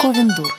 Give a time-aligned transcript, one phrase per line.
[0.00, 0.50] Ковендур.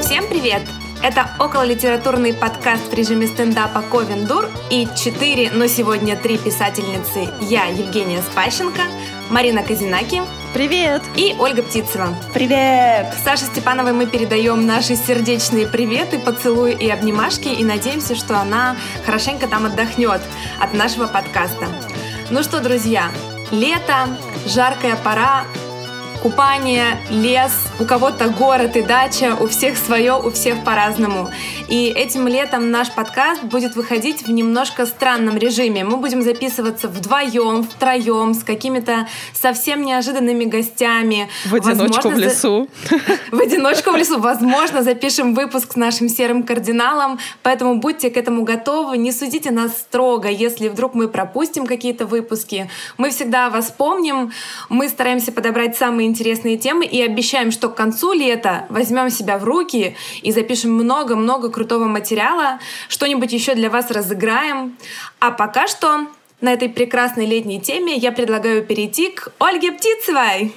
[0.00, 0.62] Всем привет!
[1.02, 7.28] Это окололитературный подкаст в режиме стендапа Ковендур и четыре, но сегодня три писательницы.
[7.42, 8.80] Я, Евгения Спащенко,
[9.28, 10.22] Марина Казинаки
[10.56, 11.02] Привет!
[11.16, 12.16] и Ольга Птицева.
[12.32, 13.12] Привет!
[13.22, 19.48] Саше Степановой мы передаем наши сердечные приветы, поцелуи и обнимашки и надеемся, что она хорошенько
[19.48, 20.22] там отдохнет
[20.58, 21.66] от нашего подкаста.
[22.30, 23.10] Ну что, друзья,
[23.50, 24.08] лето,
[24.46, 25.44] жаркая пора,
[26.26, 31.30] купание, лес, у кого-то город и дача, у всех свое, у всех по-разному.
[31.68, 35.84] И этим летом наш подкаст будет выходить в немножко странном режиме.
[35.84, 41.28] Мы будем записываться вдвоем, втроем, с какими-то совсем неожиданными гостями.
[41.44, 42.68] В одиночку Возможно, в лесу.
[43.30, 44.18] в одиночку в лесу.
[44.18, 48.98] Возможно, запишем выпуск с нашим серым кардиналом, поэтому будьте к этому готовы.
[48.98, 52.68] Не судите нас строго, если вдруг мы пропустим какие-то выпуски.
[52.98, 54.32] Мы всегда вас помним.
[54.68, 56.15] Мы стараемся подобрать самые интересные
[56.56, 61.86] темы и обещаем, что к концу лета возьмем себя в руки и запишем много-много крутого
[61.86, 62.58] материала.
[62.88, 64.76] Что-нибудь еще для вас разыграем.
[65.18, 66.06] А пока что
[66.40, 70.54] на этой прекрасной летней теме я предлагаю перейти к Ольге Птицевой.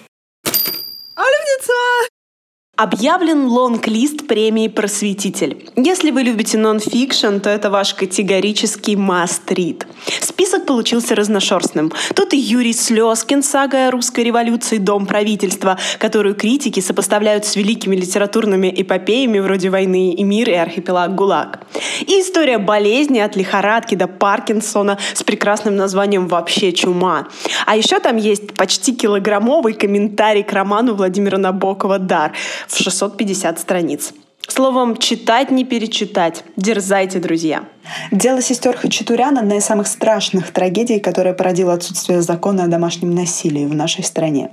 [2.82, 5.66] Объявлен лонг-лист премии «Просветитель».
[5.76, 9.84] Если вы любите нон-фикшн, то это ваш категорический must-read.
[10.22, 11.92] Список получился разношерстным.
[12.16, 17.98] Тут и Юрий Слезкин, сага о русской революции «Дом правительства», которую критики сопоставляют с великими
[17.98, 21.60] литературными эпопеями вроде «Войны и мир» и «Архипелаг ГУЛАГ».
[22.08, 27.28] И история болезни от лихорадки до Паркинсона с прекрасным названием «Вообще чума».
[27.66, 32.32] А еще там есть почти килограммовый комментарий к роману Владимира Набокова «Дар»
[32.70, 34.14] в 650 страниц.
[34.48, 36.44] Словом, читать не перечитать.
[36.58, 37.66] Дерзайте, друзья.
[38.12, 43.66] Дело сестер Хачатурян— одна из самых страшных трагедий, которая породила отсутствие закона о домашнем насилии
[43.66, 44.50] в нашей стране.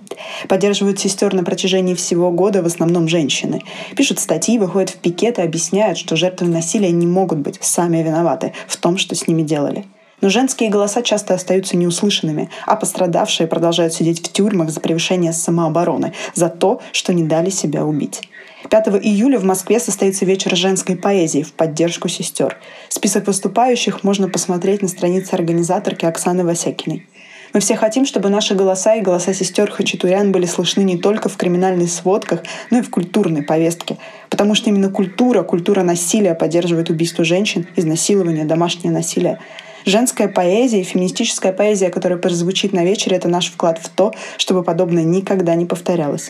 [0.48, 3.62] Поддерживают сестер на протяжении всего года в основном женщины.
[3.96, 8.76] Пишут статьи, выходят в пикеты, объясняют, что жертвы насилия не могут быть сами виноваты в
[8.76, 9.86] том, что с ними делали.
[10.20, 16.12] Но женские голоса часто остаются неуслышанными, а пострадавшие продолжают сидеть в тюрьмах за превышение самообороны,
[16.34, 18.22] за то, что не дали себя убить.
[18.70, 22.56] 5 июля в Москве состоится вечер женской поэзии в поддержку сестер.
[22.88, 27.06] Список выступающих можно посмотреть на странице организаторки Оксаны Васякиной.
[27.52, 31.36] Мы все хотим, чтобы наши голоса и голоса сестер Хачатурян были слышны не только в
[31.36, 33.96] криминальных сводках, но и в культурной повестке.
[34.28, 39.38] Потому что именно культура, культура насилия поддерживает убийство женщин, изнасилование, домашнее насилие.
[39.86, 44.64] Женская поэзия и феминистическая поэзия, которая прозвучит на вечере, это наш вклад в то, чтобы
[44.64, 46.28] подобное никогда не повторялось.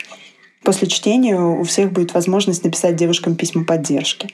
[0.63, 4.29] После чтения у всех будет возможность написать девушкам письма поддержки.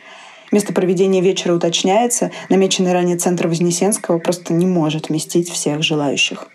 [0.51, 2.33] Место проведения вечера уточняется.
[2.49, 6.49] Намеченный ранее центр Вознесенского просто не может вместить всех желающих.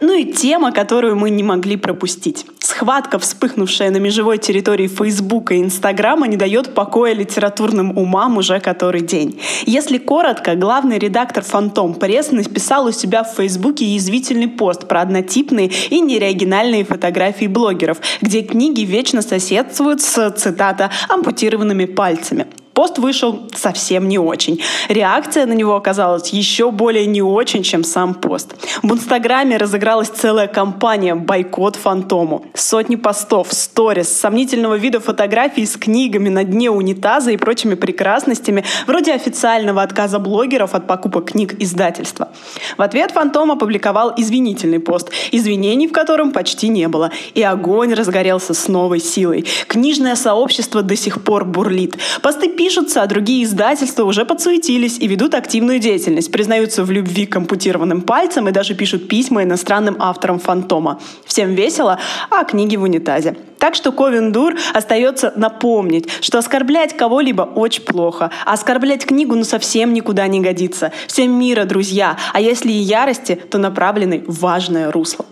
[0.00, 2.46] Ну и тема, которую мы не могли пропустить.
[2.58, 9.02] Схватка, вспыхнувшая на межевой территории Фейсбука и Инстаграма, не дает покоя литературным умам уже который
[9.02, 9.40] день.
[9.66, 15.70] Если коротко, главный редактор «Фантом Пресс» написал у себя в Фейсбуке язвительный пост про однотипные
[15.90, 22.46] и неоригинальные фотографии блогеров, где книги вечно соседствуют с, цитата, «ампутированными пальцами».
[22.74, 24.60] Пост вышел совсем не очень.
[24.88, 28.54] Реакция на него оказалась еще более не очень, чем сам пост.
[28.82, 32.44] В Инстаграме разыгралась целая кампания «Бойкот фантому».
[32.54, 39.12] Сотни постов, сторис, сомнительного вида фотографий с книгами на дне унитаза и прочими прекрасностями, вроде
[39.12, 42.30] официального отказа блогеров от покупок книг издательства.
[42.76, 47.12] В ответ фантом опубликовал извинительный пост, извинений в котором почти не было.
[47.34, 49.46] И огонь разгорелся с новой силой.
[49.68, 51.98] Книжное сообщество до сих пор бурлит.
[52.20, 57.36] Посты пишутся, а другие издательства уже подсуетились и ведут активную деятельность, признаются в любви к
[57.36, 60.98] ампутированным пальцам и даже пишут письма иностранным авторам «Фантома».
[61.26, 63.36] Всем весело, а книги в унитазе.
[63.58, 69.92] Так что Ковендур остается напомнить, что оскорблять кого-либо очень плохо, а оскорблять книгу ну совсем
[69.92, 70.90] никуда не годится.
[71.06, 75.26] Всем мира, друзья, а если и ярости, то направлены в важное русло.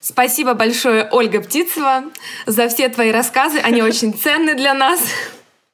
[0.00, 2.04] Спасибо большое, Ольга Птицева,
[2.46, 3.58] за все твои рассказы.
[3.58, 5.00] Они очень ценны для нас.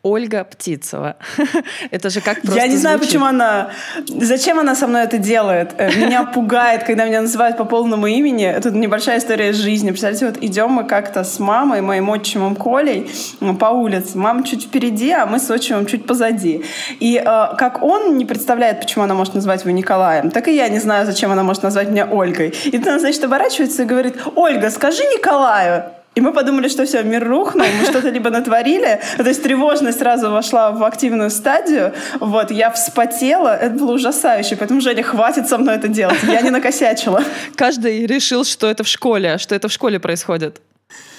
[0.04, 1.16] Ольга Птицева.
[1.90, 3.14] Это же как просто Я не знаю, звучит.
[3.14, 3.70] почему она...
[4.06, 5.74] Зачем она со мной это делает?
[5.76, 8.44] Э, Меня пугает, когда меня называют по полному имени.
[8.46, 9.88] Это небольшая история из жизни.
[9.90, 13.10] Представляете, вот идем мы как-то с мамой, моим отчимом Колей
[13.58, 14.16] по улице.
[14.16, 16.64] Мама чуть впереди, а мы с отчимом чуть позади.
[17.00, 17.24] И э,
[17.56, 21.06] как он не представляет, почему она может назвать его Николаем, так и я не знаю,
[21.06, 22.54] зачем она может назвать меня Ольгой.
[22.64, 25.97] И она, значит, оборачивается и говорит, Ольга, скажи Николаю.
[26.18, 29.00] И мы подумали, что все, мир рухнул, мы что-то либо натворили.
[29.18, 31.92] То есть тревожность сразу вошла в активную стадию.
[32.18, 34.56] Вот, я вспотела, это было ужасающе.
[34.56, 36.18] Поэтому, Женя, хватит со мной это делать.
[36.24, 37.22] Я не накосячила.
[37.54, 40.60] Каждый решил, что это в школе, что это в школе происходит.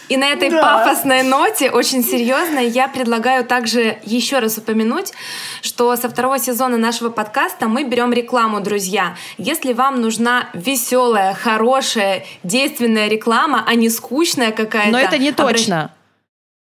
[0.09, 0.61] И на этой да.
[0.61, 5.13] пафосной ноте, очень серьезной, я предлагаю также еще раз упомянуть,
[5.61, 9.15] что со второго сезона нашего подкаста мы берем рекламу, друзья.
[9.37, 14.91] Если вам нужна веселая, хорошая, действенная реклама, а не скучная какая-то.
[14.91, 15.93] Но это не точно.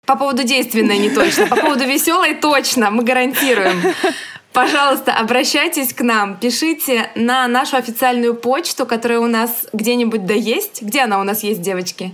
[0.06, 3.82] По поводу действенной не точно, по поводу веселой точно, мы гарантируем.
[4.54, 10.82] Пожалуйста, обращайтесь к нам, пишите на нашу официальную почту, которая у нас где-нибудь да есть.
[10.82, 12.14] Где она у нас есть, девочки?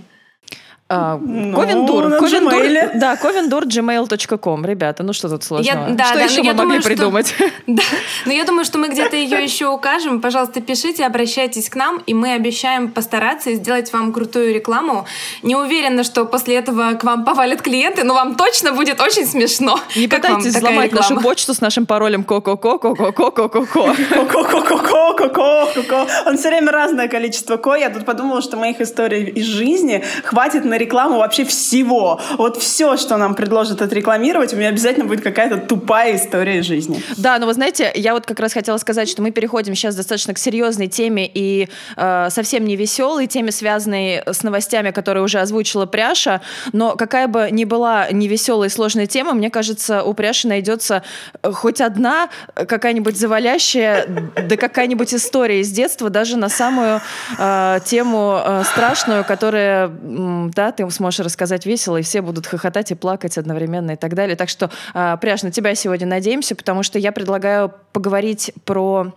[0.92, 2.18] А, ну, Ковендур.
[2.18, 4.66] Ковендур да, ковендур.gmail.com.
[4.66, 5.88] Ребята, ну что тут сложного?
[5.88, 7.28] Я, да, что да, еще мы могли думаю, придумать?
[7.28, 7.82] Что, да,
[8.26, 10.20] но я думаю, что мы где-то ее еще укажем.
[10.20, 15.06] Пожалуйста, пишите, обращайтесь к нам, и мы обещаем постараться и сделать вам крутую рекламу.
[15.44, 19.78] Не уверена, что после этого к вам повалят клиенты, но вам точно будет очень смешно.
[19.94, 23.94] Не пытайтесь взломать нашу почту с нашим паролем ко-ко-ко, ко-ко-ко, ко-ко-ко.
[24.10, 26.06] Ко-ко-ко, ко-ко-ко.
[26.26, 27.76] Он все время разное количество ко.
[27.76, 32.20] Я тут подумала, что моих историй из жизни хватит на рекламу вообще всего.
[32.36, 37.02] Вот все, что нам предложат отрекламировать, у меня обязательно будет какая-то тупая история жизни.
[37.16, 40.34] Да, но вы знаете, я вот как раз хотела сказать, что мы переходим сейчас достаточно
[40.34, 45.86] к серьезной теме и э, совсем не веселой теме, связанной с новостями, которые уже озвучила
[45.86, 46.40] Пряша.
[46.72, 51.02] Но какая бы ни была невеселая и сложная тема, мне кажется, у Пряши найдется
[51.42, 54.06] э, хоть одна какая-нибудь завалящая,
[54.48, 57.00] да какая-нибудь история из детства, даже на самую
[57.38, 62.94] э, тему э, страшную, которая, да, ты сможешь рассказать весело, и все будут хохотать и
[62.94, 64.36] плакать одновременно и так далее.
[64.36, 69.14] Так что, э, Пряж, на тебя сегодня надеемся, потому что я предлагаю поговорить про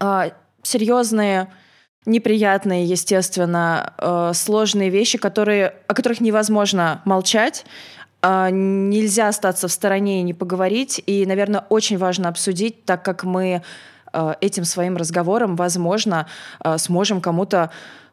[0.00, 0.30] э,
[0.62, 1.48] серьезные
[2.04, 7.64] неприятные, естественно, э, сложные вещи, которые, о которых невозможно молчать,
[8.24, 11.02] нельзя остаться в стороне и не поговорить.
[11.06, 13.62] И, наверное, очень важно обсудить, так как мы
[14.40, 16.28] этим своим разговором, возможно,
[16.76, 17.72] сможем кому-то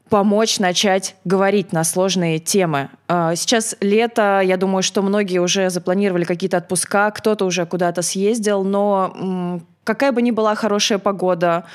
[0.09, 2.89] помочь начать говорить на сложные темы.
[3.07, 8.63] А, сейчас лето, я думаю, что многие уже запланировали какие-то отпуска, кто-то уже куда-то съездил,
[8.63, 11.65] но какая бы ни была хорошая погода,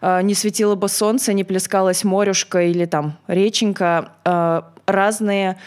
[0.00, 5.58] а, не светило бы солнце, не плескалась морюшка или там реченька, а, разные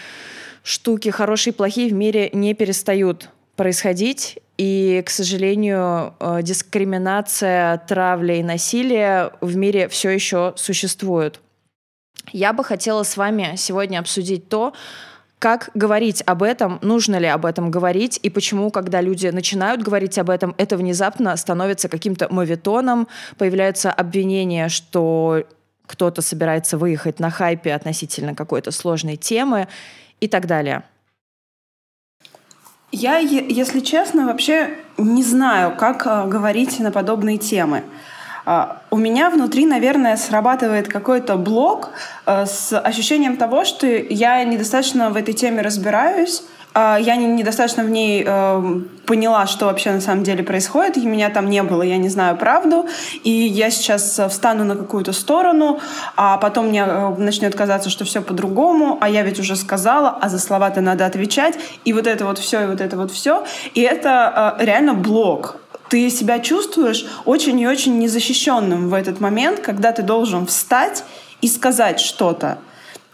[0.64, 4.40] штуки, хорошие и плохие, в мире не перестают происходить.
[4.58, 11.42] И, к сожалению, дискриминация, травля и насилие в мире все еще существуют.
[12.36, 14.74] Я бы хотела с вами сегодня обсудить то,
[15.40, 20.18] как говорить об этом, нужно ли об этом говорить, и почему, когда люди начинают говорить
[20.18, 25.46] об этом, это внезапно становится каким-то мовитоном, появляются обвинения, что
[25.88, 29.70] кто-то собирается выехать на хайпе относительно какой-то сложной темы
[30.20, 30.84] и так далее.
[32.92, 37.86] Я, если честно, вообще не знаю, как э, говорить на подобные темы.
[38.46, 41.90] А, у меня внутри, наверное, срабатывает какой-то блок
[42.26, 46.44] э, с ощущением того, что я недостаточно в этой теме разбираюсь,
[46.78, 51.30] а, я недостаточно в ней э, поняла, что вообще на самом деле происходит, и меня
[51.30, 52.86] там не было, я не знаю правду,
[53.24, 55.80] и я сейчас встану на какую-то сторону,
[56.16, 60.30] а потом мне э, начнет казаться, что все по-другому, а я ведь уже сказала, а
[60.30, 61.56] за слова-то надо отвечать,
[61.86, 66.10] и вот это вот все, и вот это вот все, и это реально блок ты
[66.10, 71.04] себя чувствуешь очень и очень незащищенным в этот момент, когда ты должен встать
[71.42, 72.58] и сказать что-то.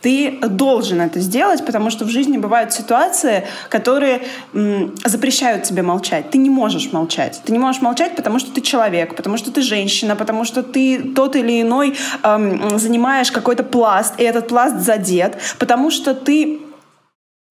[0.01, 4.23] Ты должен это сделать, потому что в жизни бывают ситуации, которые
[4.53, 6.31] м, запрещают тебе молчать.
[6.31, 7.39] Ты не можешь молчать.
[7.45, 11.13] Ты не можешь молчать, потому что ты человек, потому что ты женщина, потому что ты
[11.15, 16.59] тот или иной эм, занимаешь какой-то пласт, и этот пласт задет, потому что ты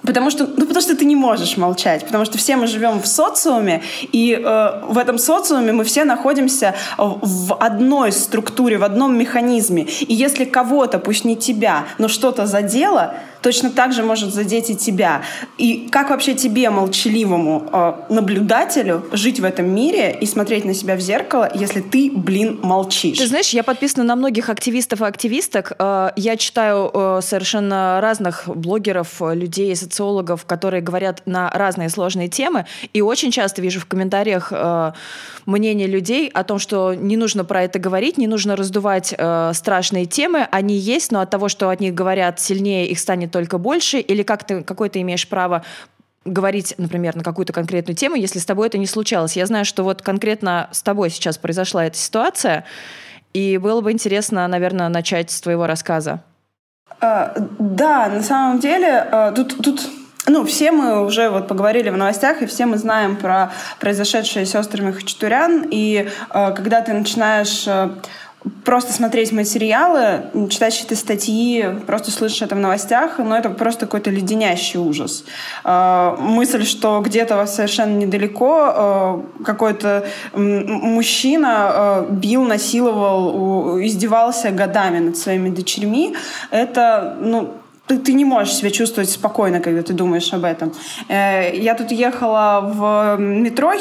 [0.02, 3.06] Потому что, ну, потому что ты не можешь молчать, потому что все мы живем в
[3.06, 9.82] социуме, и э, в этом социуме мы все находимся в одной структуре, в одном механизме.
[9.82, 14.76] И если кого-то, пусть не тебя, но что-то задело, точно так же может задеть и
[14.76, 15.22] тебя.
[15.58, 20.96] И как вообще тебе, молчаливому э, наблюдателю, жить в этом мире и смотреть на себя
[20.96, 23.18] в зеркало, если ты, блин, молчишь?
[23.18, 25.72] Ты знаешь, я подписана на многих активистов и активисток.
[25.78, 32.66] Э, я читаю э, совершенно разных блогеров, людей, социологов, которые говорят на разные сложные темы.
[32.92, 34.92] И очень часто вижу в комментариях э,
[35.46, 40.06] мнение людей о том, что не нужно про это говорить, не нужно раздувать э, страшные
[40.06, 40.46] темы.
[40.50, 44.22] Они есть, но от того, что от них говорят сильнее, их станет только больше, или
[44.22, 45.64] как ты, какое ты имеешь право
[46.24, 49.36] говорить, например, на какую-то конкретную тему, если с тобой это не случалось.
[49.36, 52.64] Я знаю, что вот конкретно с тобой сейчас произошла эта ситуация,
[53.32, 56.20] и было бы интересно, наверное, начать с твоего рассказа.
[57.00, 59.88] А, да, на самом деле а, тут, тут
[60.26, 64.50] ну, все мы уже вот поговорили в новостях, и все мы знаем про произошедшее с
[64.50, 65.66] сестрами Хачатурян.
[65.70, 67.88] И э, когда ты начинаешь э,
[68.64, 74.10] просто смотреть материалы, читать какие-то статьи, просто слышать это в новостях, ну, это просто какой-то
[74.10, 75.24] леденящий ужас.
[75.64, 85.16] Э, мысль, что где-то совершенно недалеко э, какой-то мужчина э, бил, насиловал, издевался годами над
[85.16, 86.16] своими дочерьми,
[86.50, 87.54] это, ну,
[87.90, 90.72] ты, ты не можешь себя чувствовать спокойно, когда ты думаешь об этом.
[91.08, 93.72] Э, я тут ехала в метро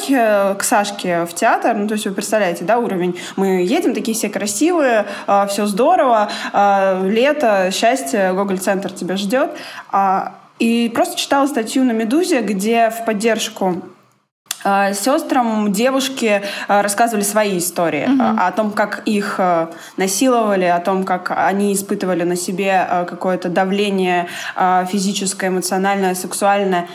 [0.57, 3.15] к Сашке в театр, ну, то есть вы представляете, да, уровень.
[3.35, 9.51] Мы едем, такие все красивые, э, все здорово, э, лето, счастье, Гоголь-центр тебя ждет.
[9.91, 13.98] А, и просто читала статью на «Медузе», где в поддержку а,
[14.93, 18.23] сестрам девушки а, рассказывали свои истории угу.
[18.37, 19.39] о том, как их
[19.97, 24.27] насиловали, о том, как они испытывали на себе какое-то давление
[24.87, 26.87] физическое, эмоциональное, сексуальное.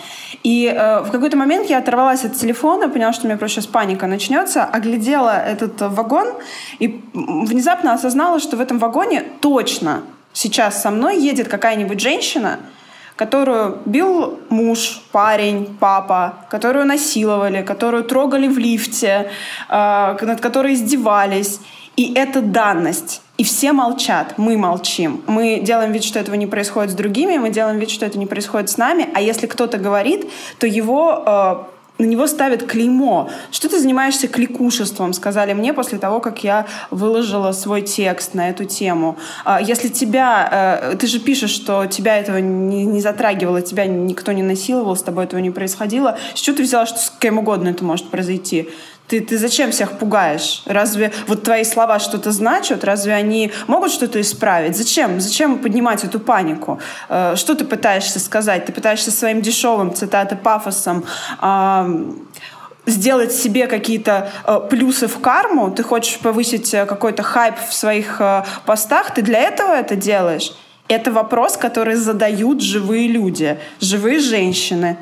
[0.43, 4.07] И в какой-то момент я оторвалась от телефона, поняла, что у меня просто сейчас паника
[4.07, 6.29] начнется, оглядела этот вагон
[6.79, 10.03] и внезапно осознала, что в этом вагоне точно
[10.33, 12.59] сейчас со мной едет какая-нибудь женщина,
[13.17, 19.31] которую бил муж, парень, папа, которую насиловали, которую трогали в лифте,
[19.69, 21.61] э, над которой издевались.
[21.97, 23.23] И это данность.
[23.37, 25.23] И все молчат, мы молчим.
[25.27, 28.27] Мы делаем вид, что этого не происходит с другими, мы делаем вид, что это не
[28.27, 29.09] происходит с нами.
[29.15, 30.29] А если кто-то говорит,
[30.59, 31.57] то его э,
[31.99, 33.31] на него ставят клеймо.
[33.53, 38.65] Что ты занимаешься кликушеством, сказали мне после того, как я выложила свой текст на эту
[38.65, 39.17] тему.
[39.45, 40.91] А, если тебя...
[40.93, 45.03] Э, ты же пишешь, что тебя этого не, не затрагивало, тебя никто не насиловал, с
[45.03, 46.19] тобой этого не происходило.
[46.35, 48.69] С чего ты взяла, что с кем угодно это может произойти?
[49.07, 50.63] Ты, ты зачем всех пугаешь?
[50.67, 52.85] Разве вот твои слова что-то значат?
[52.85, 54.77] Разве они могут что-то исправить?
[54.77, 55.21] Зачем?
[55.21, 56.81] Зачем поднимать эту панику?
[57.09, 58.65] Э, что ты пытаешься сказать?
[58.67, 61.05] Ты пытаешься своим дешевым, цитаты, пафосом
[62.87, 65.71] сделать себе какие-то э, плюсы в карму?
[65.71, 69.15] Ты хочешь повысить э, какой-то хайп в своих э, постах?
[69.15, 70.53] Ты для этого это делаешь?
[70.89, 74.99] Это вопрос, который задают живые люди, живые женщины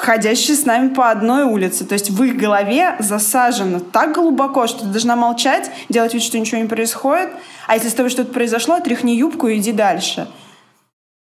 [0.00, 1.84] ходящие с нами по одной улице.
[1.84, 6.38] То есть в их голове засажено так глубоко, что ты должна молчать, делать вид, что
[6.38, 7.30] ничего не происходит.
[7.66, 10.28] А если с тобой что-то произошло, тряхни юбку и иди дальше.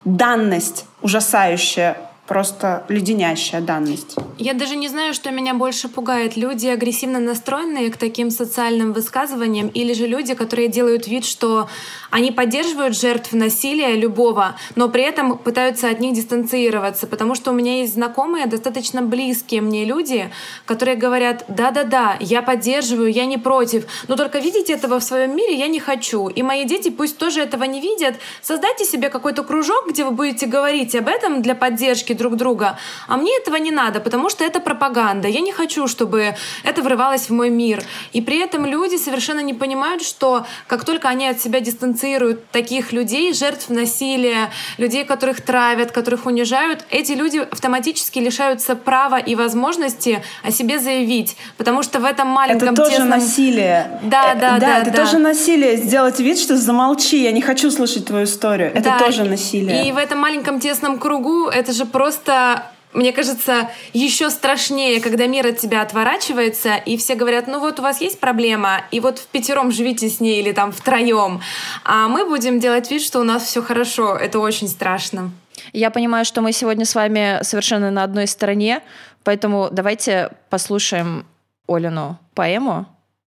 [0.05, 4.15] Данность ужасающая просто леденящая данность.
[4.37, 6.37] Я даже не знаю, что меня больше пугает.
[6.37, 11.67] Люди агрессивно настроенные к таким социальным высказываниям или же люди, которые делают вид, что
[12.11, 17.07] они поддерживают жертв насилия любого, но при этом пытаются от них дистанцироваться.
[17.07, 20.29] Потому что у меня есть знакомые, достаточно близкие мне люди,
[20.65, 25.55] которые говорят, да-да-да, я поддерживаю, я не против, но только видеть этого в своем мире
[25.55, 26.29] я не хочу.
[26.29, 28.15] И мои дети пусть тоже этого не видят.
[28.43, 32.77] Создайте себе какой-то кружок, где вы будете говорить об этом для поддержки друг друга.
[33.07, 35.27] А мне этого не надо, потому что это пропаганда.
[35.27, 37.83] Я не хочу, чтобы это врывалось в мой мир.
[38.13, 42.93] И при этом люди совершенно не понимают, что как только они от себя дистанцируют таких
[42.93, 50.21] людей, жертв насилия, людей, которых травят, которых унижают, эти люди автоматически лишаются права и возможности
[50.43, 51.37] о себе заявить.
[51.57, 53.09] Потому что в этом маленьком Это тоже тесном...
[53.09, 53.99] насилие.
[54.03, 54.59] Да, да, да.
[54.59, 55.05] Да, это да.
[55.05, 55.77] тоже насилие.
[55.77, 58.69] Сделать вид, что замолчи, я не хочу слышать твою историю.
[58.69, 59.87] Это да, тоже насилие.
[59.87, 65.27] И в этом маленьком тесном кругу это же просто просто мне кажется, еще страшнее, когда
[65.27, 69.19] мир от тебя отворачивается, и все говорят, ну вот у вас есть проблема, и вот
[69.19, 71.39] в пятером живите с ней или там втроем,
[71.85, 74.15] а мы будем делать вид, что у нас все хорошо.
[74.15, 75.29] Это очень страшно.
[75.71, 78.81] Я понимаю, что мы сегодня с вами совершенно на одной стороне,
[79.23, 81.27] поэтому давайте послушаем
[81.67, 82.87] Олину поэму.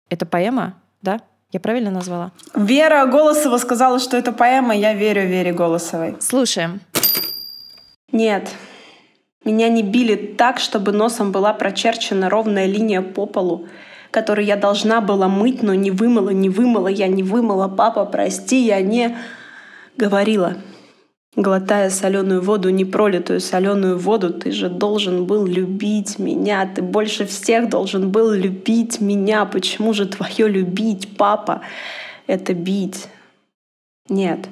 [0.10, 1.20] Это поэма, да?
[1.52, 2.32] Я правильно назвала?
[2.56, 4.74] Вера Голосова сказала, что это поэма.
[4.74, 6.16] Я верю Вере Голосовой.
[6.22, 6.80] Слушаем.
[8.12, 8.50] Нет,
[9.46, 13.68] меня не били так, чтобы носом была прочерчена ровная линия по полу,
[14.12, 18.66] которую я должна была мыть, но не вымыла, не вымыла, я не вымыла, папа, прости,
[18.66, 19.18] я не...
[19.98, 20.56] Говорила,
[21.36, 27.26] глотая соленую воду, не пролитую соленую воду, ты же должен был любить меня, ты больше
[27.26, 29.46] всех должен был любить меня.
[29.46, 31.62] Почему же твое любить, папа,
[32.28, 33.08] это бить?
[34.08, 34.48] Нет,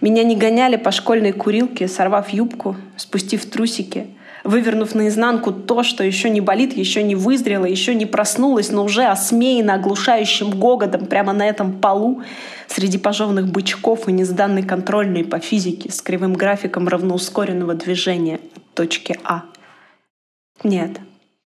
[0.00, 4.08] меня не гоняли по школьной курилке, сорвав юбку, спустив трусики,
[4.44, 9.04] вывернув наизнанку то, что еще не болит, еще не вызрело, еще не проснулось, но уже
[9.04, 12.22] осмеяно оглушающим гогодом прямо на этом полу
[12.66, 19.18] среди пожеванных бычков и несданной контрольной по физике с кривым графиком равноускоренного движения от точки
[19.24, 19.44] А.
[20.62, 20.98] Нет,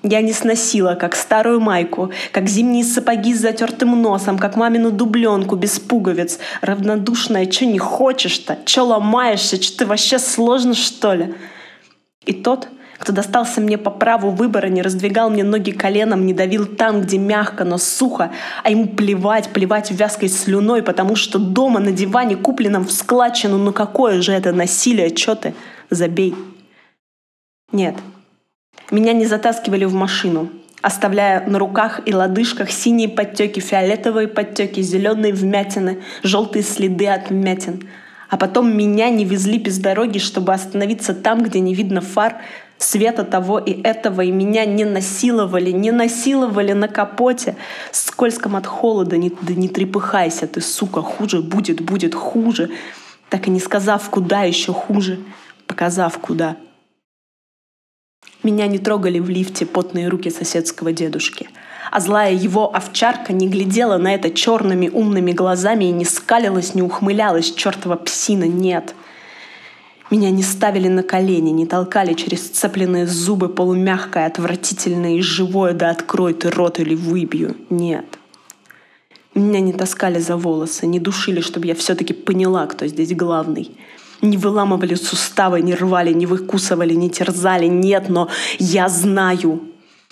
[0.01, 5.57] Я не сносила, как старую майку, как зимние сапоги с затертым носом, как мамину дубленку
[5.57, 6.39] без пуговиц.
[6.61, 8.59] Равнодушная, чё не хочешь-то?
[8.63, 9.57] Чё ломаешься?
[9.57, 11.33] Чё ты вообще сложно, что ли?
[12.25, 16.65] И тот, кто достался мне по праву выбора, не раздвигал мне ноги коленом, не давил
[16.65, 18.31] там, где мягко, но сухо,
[18.63, 23.73] а ему плевать, плевать вязкой слюной, потому что дома на диване, купленном в складчину, ну
[23.73, 25.53] какое же это насилие, чё ты?
[25.89, 26.35] Забей.
[27.73, 27.95] Нет,
[28.91, 30.49] меня не затаскивали в машину,
[30.81, 37.87] оставляя на руках и лодыжках синие подтеки, фиолетовые подтеки, зеленые вмятины, желтые следы от вмятин.
[38.29, 42.37] А потом меня не везли без дороги, чтобы остановиться там, где не видно фар,
[42.77, 47.55] света того и этого, и меня не насиловали, не насиловали на капоте,
[47.91, 52.69] скользком от холода, не, да не трепыхайся ты, сука, хуже будет, будет хуже,
[53.29, 55.19] так и не сказав, куда еще хуже,
[55.67, 56.55] показав, куда—
[58.43, 61.49] меня не трогали в лифте потные руки соседского дедушки.
[61.91, 66.81] А злая его овчарка не глядела на это черными умными глазами и не скалилась, не
[66.81, 68.95] ухмылялась, чертова псина, нет.
[70.11, 75.89] Меня не ставили на колени, не толкали через цепленные зубы полумягкое, отвратительное и живое, да
[75.89, 77.57] открой ты рот или выбью.
[77.69, 78.05] Нет.
[79.35, 83.77] Меня не таскали за волосы, не душили, чтобы я все-таки поняла, кто здесь главный
[84.21, 87.67] не выламывали суставы, не рвали, не выкусывали, не терзали.
[87.67, 89.61] Нет, но я знаю,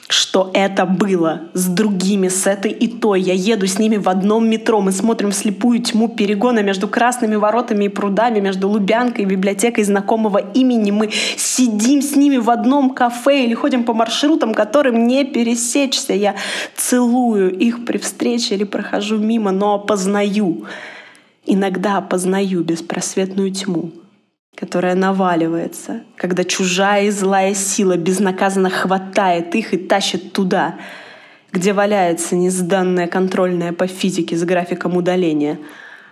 [0.09, 3.21] что это было с другими, с этой и той.
[3.21, 4.79] Я еду с ними в одном метро.
[4.79, 9.83] Мы смотрим в слепую тьму перегона между красными воротами и прудами, между Лубянкой и библиотекой
[9.83, 10.91] знакомого имени.
[10.91, 16.13] Мы сидим с ними в одном кафе или ходим по маршрутам, которым не пересечься.
[16.13, 16.35] Я
[16.75, 20.65] целую их при встрече или прохожу мимо, но опознаю.
[21.49, 23.93] Иногда опознаю беспросветную тьму,
[24.53, 30.75] которая наваливается, когда чужая и злая сила безнаказанно хватает их и тащит туда,
[31.53, 35.57] где валяется несданная контрольная по физике с графиком удаления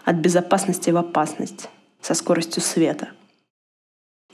[0.06, 1.70] от безопасности в опасность
[2.02, 3.10] со скоростью света—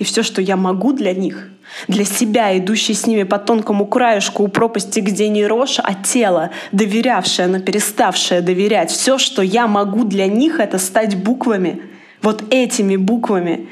[0.01, 1.47] и все, что я могу для них,
[1.87, 6.49] для себя, идущей с ними по тонкому краешку у пропасти, где не рожь, а тело,
[6.71, 8.89] доверявшее, но переставшее доверять.
[8.89, 11.83] Все, что я могу для них, это стать буквами,
[12.23, 13.69] вот этими буквами,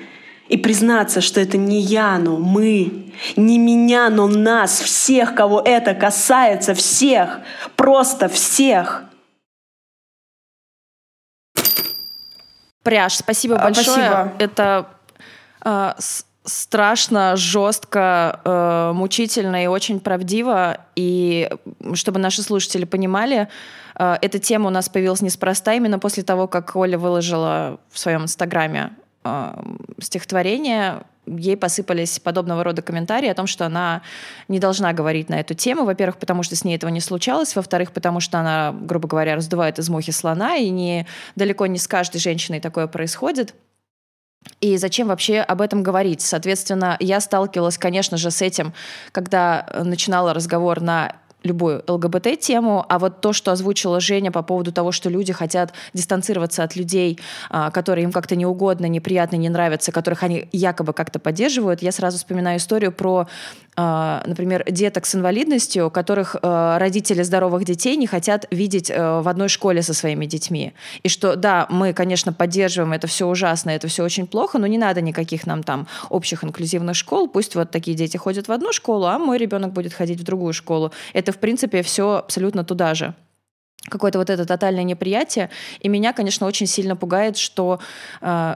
[0.49, 5.95] и признаться, что это не я, но мы, не меня, но нас, всех, кого это
[5.95, 7.39] касается, всех,
[7.75, 9.03] просто всех.
[12.83, 13.85] Пряж, спасибо а, большое.
[13.85, 14.33] Спасибо.
[14.37, 14.98] Это
[15.61, 15.95] а,
[16.49, 20.77] страшно, жестко, э, мучительно и очень правдиво.
[20.95, 21.49] И
[21.93, 23.47] чтобы наши слушатели понимали,
[23.95, 28.23] э, эта тема у нас появилась неспроста именно после того, как Оля выложила в своем
[28.23, 28.91] инстаграме
[29.23, 29.53] э,
[30.01, 34.01] стихотворение, ей посыпались подобного рода комментарии о том, что она
[34.47, 35.85] не должна говорить на эту тему.
[35.85, 37.55] Во-первых, потому что с ней этого не случалось.
[37.55, 41.87] Во-вторых, потому что она, грубо говоря, раздувает из мухи слона, и не, далеко не с
[41.87, 43.53] каждой женщиной такое происходит.
[44.61, 46.21] И зачем вообще об этом говорить?
[46.21, 48.73] Соответственно, я сталкивалась, конечно же, с этим,
[49.11, 54.71] когда э, начинала разговор на любую ЛГБТ-тему, а вот то, что озвучила Женя по поводу
[54.71, 59.91] того, что люди хотят дистанцироваться от людей, а, которые им как-то неугодно, неприятно, не нравятся,
[59.91, 63.27] которых они якобы как-то поддерживают, я сразу вспоминаю историю про
[64.25, 69.47] например, деток с инвалидностью, которых а, родители здоровых детей не хотят видеть а, в одной
[69.47, 70.73] школе со своими детьми.
[71.03, 74.77] И что, да, мы, конечно, поддерживаем, это все ужасно, это все очень плохо, но не
[74.77, 79.05] надо никаких нам там общих инклюзивных школ, пусть вот такие дети ходят в одну школу,
[79.05, 80.91] а мой ребенок будет ходить в другую школу.
[81.13, 83.13] Это, в принципе, все абсолютно туда же
[83.87, 85.49] какое-то вот это тотальное неприятие.
[85.79, 87.79] И меня, конечно, очень сильно пугает, что
[88.21, 88.55] э,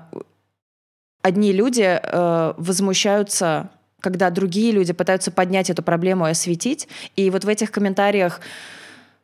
[1.21, 3.69] одни люди э, возмущаются
[4.03, 6.89] когда другие люди пытаются поднять эту проблему и осветить.
[7.15, 8.41] И вот в этих комментариях,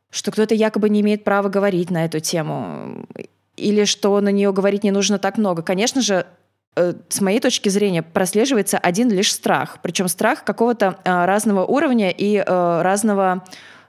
[0.09, 3.05] что кто-то якобы не имеет права говорить на эту тему,
[3.57, 5.63] или что на нее говорить не нужно так много.
[5.63, 6.25] Конечно же,
[6.77, 9.79] э, с моей точки зрения, прослеживается один лишь страх.
[9.81, 13.43] Причем страх какого-то э, разного уровня и э, разного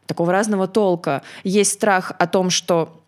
[0.07, 1.23] такого разного толка.
[1.45, 3.00] Есть страх о том, что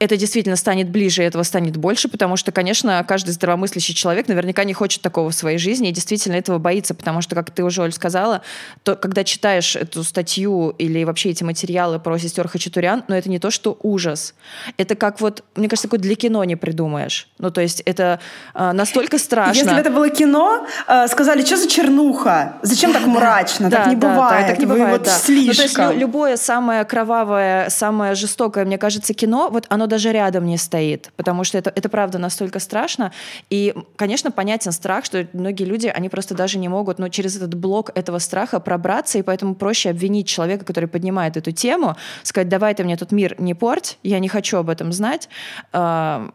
[0.00, 4.64] это действительно станет ближе, и этого станет больше, потому что, конечно, каждый здравомыслящий человек наверняка
[4.64, 7.82] не хочет такого в своей жизни и действительно этого боится, потому что, как ты уже,
[7.82, 8.42] Оль, сказала,
[8.82, 13.30] то, когда читаешь эту статью или вообще эти материалы про сестер Хачатурян, но ну, это
[13.30, 14.34] не то, что ужас.
[14.78, 17.28] Это как вот, мне кажется, такое для кино не придумаешь.
[17.38, 18.18] Ну, то есть это
[18.54, 19.60] э, настолько страшно.
[19.60, 22.56] Если бы это было кино, э, сказали, что за чернуха?
[22.62, 23.70] Зачем так мрачно?
[23.70, 24.48] Так не бывает.
[24.48, 25.12] Так не бывает, да.
[25.12, 25.66] Слишком.
[25.66, 30.12] Ну, то есть любое самое кровавое, самое жестокое, мне кажется, кино, вот оно оно даже
[30.12, 33.12] рядом не стоит, потому что это, это правда настолько страшно.
[33.50, 37.54] И, конечно, понятен страх, что многие люди, они просто даже не могут, но через этот
[37.54, 42.74] блок этого страха пробраться, и поэтому проще обвинить человека, который поднимает эту тему, сказать, давай
[42.74, 45.28] ты мне тут мир не порть, я не хочу об этом знать.
[45.72, 46.30] А,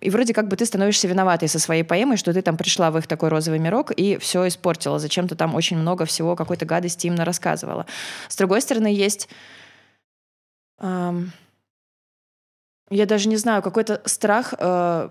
[0.00, 2.96] и вроде как бы ты становишься виноватой со своей поэмой, что ты там пришла в
[2.96, 4.98] их такой розовый мирок и все испортила.
[4.98, 7.84] Зачем ты там очень много всего, какой-то гадости именно рассказывала.
[8.28, 9.28] С другой стороны, есть...
[12.90, 14.54] я даже не знаю, какой-то страх...
[14.58, 15.10] Э,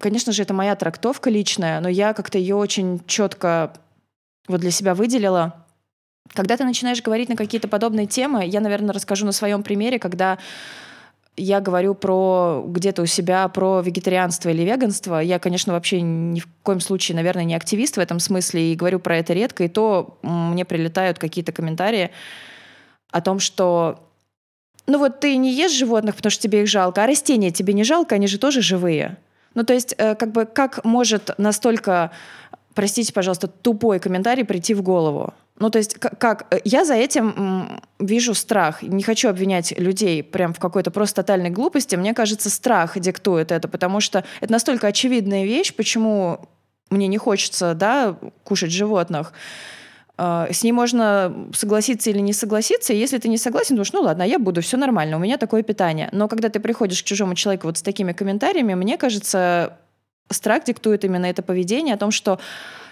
[0.00, 3.72] конечно же, это моя трактовка личная, но я как-то ее очень четко
[4.48, 5.64] вот для себя выделила.
[6.34, 10.38] Когда ты начинаешь говорить на какие-то подобные темы, я, наверное, расскажу на своем примере, когда
[11.36, 15.18] я говорю про где-то у себя про вегетарианство или веганство.
[15.18, 19.00] Я, конечно, вообще ни в коем случае, наверное, не активист в этом смысле и говорю
[19.00, 19.64] про это редко.
[19.64, 22.10] И то мне прилетают какие-то комментарии
[23.10, 24.05] о том, что
[24.86, 27.84] ну вот ты не ешь животных, потому что тебе их жалко, а растения тебе не
[27.84, 29.16] жалко, они же тоже живые.
[29.54, 32.10] Ну то есть э, как бы как может настолько,
[32.74, 35.34] простите, пожалуйста, тупой комментарий прийти в голову?
[35.58, 38.82] Ну, то есть, как, э, я за этим вижу страх.
[38.82, 41.96] Не хочу обвинять людей прям в какой-то просто тотальной глупости.
[41.96, 46.46] Мне кажется, страх диктует это, потому что это настолько очевидная вещь, почему
[46.90, 49.32] мне не хочется, да, кушать животных.
[50.18, 52.92] А, с ней можно согласиться или не согласиться.
[52.92, 56.08] Если ты не согласен, думаешь, ну ладно, я буду, все нормально, у меня такое питание.
[56.12, 59.78] Но когда ты приходишь к чужому человеку вот с такими комментариями, мне кажется,
[60.30, 62.38] страх диктует именно это поведение о том, что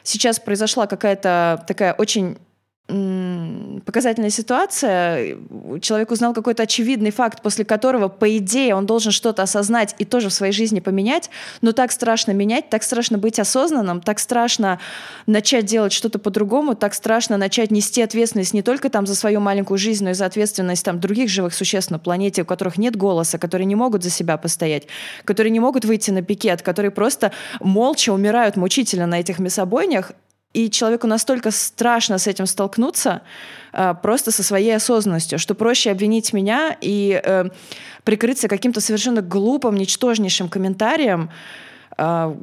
[0.02, 2.36] сейчас произошла какая-то такая очень
[2.86, 5.38] показательная ситуация.
[5.80, 10.28] Человек узнал какой-то очевидный факт, после которого, по идее, он должен что-то осознать и тоже
[10.28, 11.30] в своей жизни поменять.
[11.62, 14.80] Но так страшно менять, так страшно быть осознанным, так страшно
[15.26, 19.78] начать делать что-то по-другому, так страшно начать нести ответственность не только там за свою маленькую
[19.78, 23.38] жизнь, но и за ответственность там других живых существ на планете, у которых нет голоса,
[23.38, 24.88] которые не могут за себя постоять,
[25.24, 30.12] которые не могут выйти на пикет, которые просто молча умирают мучительно на этих мясобойнях,
[30.54, 33.22] и человеку настолько страшно с этим столкнуться,
[33.72, 37.44] э, просто со своей осознанностью, что проще обвинить меня и э,
[38.04, 41.30] прикрыться каким-то совершенно глупым, ничтожнейшим комментарием,
[41.98, 42.36] э,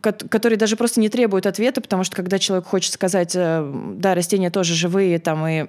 [0.00, 4.50] который даже просто не требует ответа, потому что когда человек хочет сказать, э, да, растения
[4.50, 5.66] тоже живые, там, и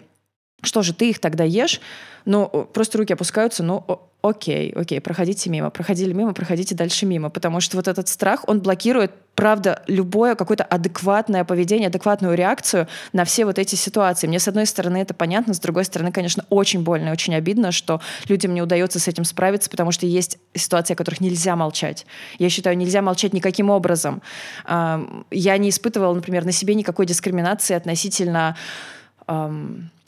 [0.63, 1.82] что же ты их тогда ешь,
[2.25, 7.62] ну, просто руки опускаются, ну, окей, окей, проходите мимо, проходили мимо, проходите дальше мимо, потому
[7.62, 13.46] что вот этот страх, он блокирует, правда, любое какое-то адекватное поведение, адекватную реакцию на все
[13.46, 14.28] вот эти ситуации.
[14.28, 17.72] Мне, с одной стороны, это понятно, с другой стороны, конечно, очень больно и очень обидно,
[17.72, 22.06] что людям не удается с этим справиться, потому что есть ситуации, о которых нельзя молчать.
[22.40, 24.22] Я считаю, нельзя молчать никаким образом.
[24.68, 28.56] Я не испытывала, например, на себе никакой дискриминации относительно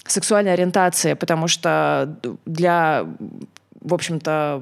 [0.08, 3.06] сексуальной ориентации, потому что для
[3.82, 4.62] в общем-то,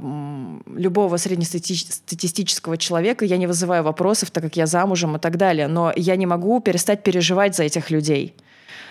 [0.75, 5.67] любого среднестатистического человека я не вызываю вопросов, так как я замужем и так далее.
[5.67, 8.36] Но я не могу перестать переживать за этих людей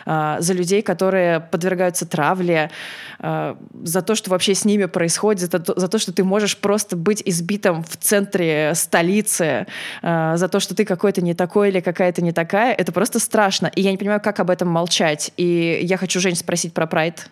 [0.08, 2.70] а, за людей, которые подвергаются травле,
[3.18, 7.22] а, за то, что вообще с ними происходит, за то, что ты можешь просто быть
[7.24, 9.66] избитым в центре столицы,
[10.02, 12.72] а, за то, что ты какой-то не такой или какая-то не такая.
[12.72, 13.66] Это просто страшно.
[13.74, 15.32] И я не понимаю, как об этом молчать.
[15.36, 17.28] И я хочу Жень спросить про Прайд,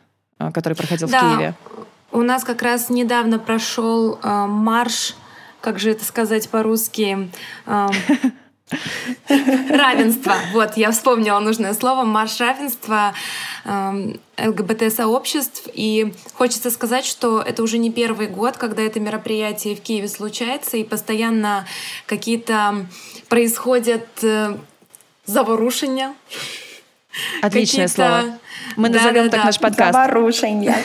[0.52, 1.18] который проходил да.
[1.18, 1.54] в Киеве.
[2.14, 5.16] У нас как раз недавно прошел э, марш,
[5.60, 7.28] как же это сказать по-русски?
[7.66, 7.88] Э,
[9.68, 10.34] равенство.
[10.52, 12.04] Вот, я вспомнила нужное слово.
[12.04, 13.14] Марш равенства
[13.64, 15.68] э, ЛГБТ-сообществ.
[15.74, 20.76] И хочется сказать, что это уже не первый год, когда это мероприятие в Киеве случается,
[20.76, 21.66] и постоянно
[22.06, 22.86] какие-то
[23.28, 24.56] происходят э,
[25.26, 26.14] заворушения.
[27.42, 28.38] Отличное слово.
[28.76, 29.46] Мы да, назовем да, так да.
[29.46, 29.92] наш подкаст.
[29.92, 30.76] Заворушения.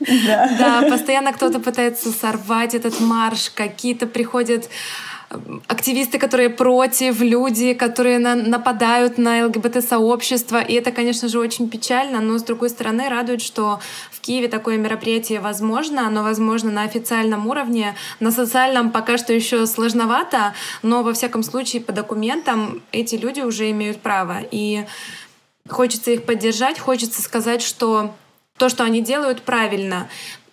[0.00, 0.86] Да.
[0.90, 4.68] постоянно кто-то пытается сорвать этот марш, какие-то приходят
[5.66, 10.60] активисты, которые против, люди, которые на, нападают на ЛГБТ-сообщество.
[10.60, 13.80] И это, конечно же, очень печально, но, с другой стороны, радует, что
[14.10, 16.06] в Киеве такое мероприятие возможно.
[16.06, 17.94] Оно возможно на официальном уровне.
[18.20, 23.70] На социальном пока что еще сложновато, но, во всяком случае, по документам эти люди уже
[23.70, 24.38] имеют право.
[24.50, 24.86] И
[25.68, 28.14] хочется их поддержать, хочется сказать, что
[28.58, 30.08] то, что они делают правильно.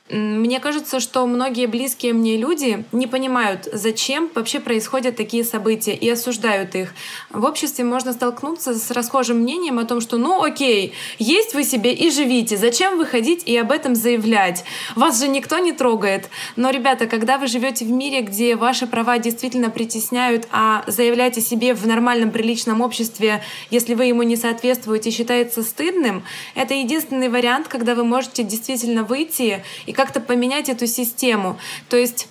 [0.08, 6.08] Мне кажется, что многие близкие мне люди не понимают, зачем вообще происходят такие события и
[6.08, 6.94] осуждают их.
[7.32, 11.91] В обществе можно столкнуться с расхожим мнением о том, что ну окей, есть вы себе
[11.91, 14.63] и живите, зачем выходить и об этом заявлять?
[14.96, 16.30] Вас же никто не трогает.
[16.56, 21.41] Но, ребята, когда вы живете в мире, где ваши права действительно притесняют, а заявлять о
[21.41, 27.70] себе в нормальном приличном обществе, если вы ему не соответствуете, считается стыдным, это единственный вариант,
[27.70, 31.58] когда вы можете действительно выйти и как-то поменять эту систему.
[31.90, 32.28] То есть,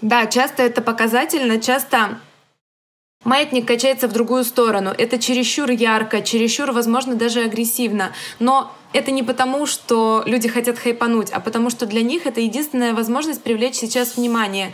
[0.00, 2.20] да, часто это показательно, часто
[3.24, 4.94] Маятник качается в другую сторону.
[4.96, 8.12] Это чересчур ярко, чересчур, возможно, даже агрессивно.
[8.38, 12.92] Но это не потому, что люди хотят хайпануть, а потому что для них это единственная
[12.92, 14.72] возможность привлечь сейчас внимание.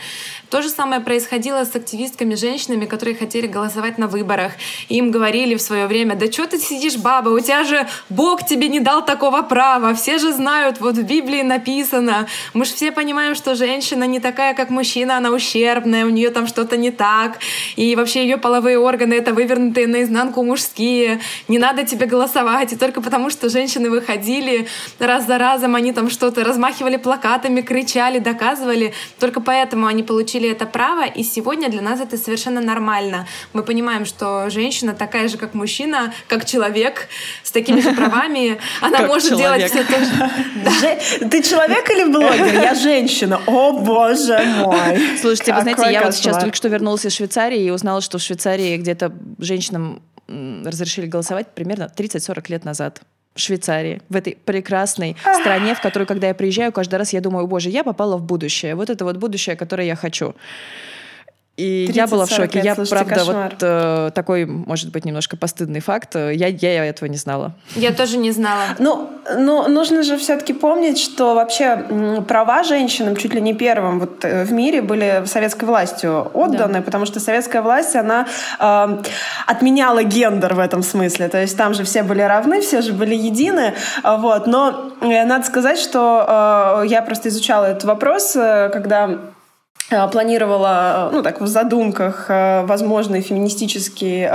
[0.49, 4.53] То же самое происходило с активистками, женщинами, которые хотели голосовать на выборах.
[4.89, 8.69] им говорили в свое время, да что ты сидишь, баба, у тебя же Бог тебе
[8.69, 12.27] не дал такого права, все же знают, вот в Библии написано.
[12.55, 16.47] Мы же все понимаем, что женщина не такая, как мужчина, она ущербная, у нее там
[16.47, 17.39] что-то не так,
[17.77, 23.03] и вообще ее половые органы это вывернутые наизнанку мужские, не надо тебе голосовать, и только
[23.03, 28.92] потому, что женщины выходят ходили раз за разом, они там что-то размахивали плакатами, кричали, доказывали.
[29.19, 33.27] Только поэтому они получили это право, и сегодня для нас это совершенно нормально.
[33.53, 37.09] Мы понимаем, что женщина такая же, как мужчина, как человек,
[37.42, 38.59] с такими же правами.
[38.81, 39.71] Она как может человек.
[39.71, 40.05] делать все то
[41.21, 41.29] же.
[41.29, 42.62] Ты человек или блогер?
[42.62, 43.40] Я женщина.
[43.47, 45.19] О, боже мой.
[45.21, 48.23] Слушайте, вы знаете, я вот сейчас только что вернулась из Швейцарии и узнала, что в
[48.23, 53.01] Швейцарии где-то женщинам разрешили голосовать примерно 30-40 лет назад.
[53.37, 57.70] Швейцарии, в этой прекрасной стране, в которую, когда я приезжаю, каждый раз я думаю, боже,
[57.70, 58.75] я попала в будущее.
[58.75, 60.35] Вот это вот будущее, которое я хочу.
[61.57, 62.61] И я была в шоке.
[62.62, 63.51] Я, правда, кошмар.
[63.51, 66.14] вот э, такой, может быть, немножко постыдный факт.
[66.14, 67.53] Я, я этого не знала.
[67.75, 68.64] Я тоже не знала.
[68.79, 74.23] Ну, ну нужно же все-таки помнить, что вообще права женщинам чуть ли не первым вот
[74.25, 76.83] э, в мире были советской властью отданы, да.
[76.83, 78.27] потому что советская власть, она
[78.61, 79.03] э,
[79.47, 81.29] отменяла гендер в этом смысле.
[81.29, 83.73] То есть там же все были равны, все же были едины.
[84.03, 84.47] Вот.
[84.47, 89.33] Но э, надо сказать, что э, я просто изучала этот вопрос, э, когда
[89.88, 94.27] планировала, э, ну так, в задумках э, возможный феминистический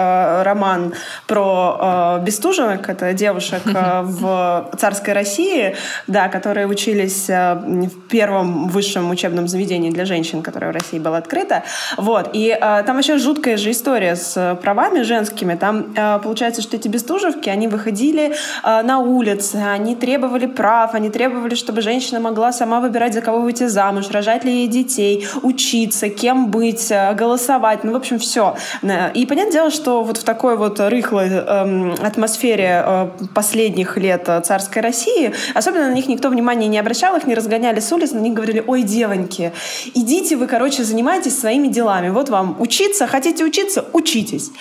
[0.43, 0.93] роман
[1.27, 5.75] про Бестужевок, это девушек в царской России,
[6.07, 11.63] да, которые учились в первом высшем учебном заведении для женщин, которое в России было открыто.
[11.97, 12.29] Вот.
[12.33, 15.55] И там вообще жуткая же история с правами женскими.
[15.55, 21.81] Там получается, что эти Бестужевки, они выходили на улицы, они требовали прав, они требовали, чтобы
[21.81, 26.91] женщина могла сама выбирать, за кого выйти замуж, рожать ли ей детей, учиться, кем быть,
[26.91, 28.56] э, голосовать, ну, в общем, все.
[28.82, 34.30] Э, и понятное дело, что вот в такой вот рыхлой э, атмосфере э, последних лет
[34.43, 38.19] царской России, особенно на них никто внимания не обращал, их не разгоняли с улиц, на
[38.19, 39.51] них говорили, ой, девоньки,
[39.93, 44.51] идите вы, короче, занимайтесь своими делами, вот вам учиться, хотите учиться, учитесь.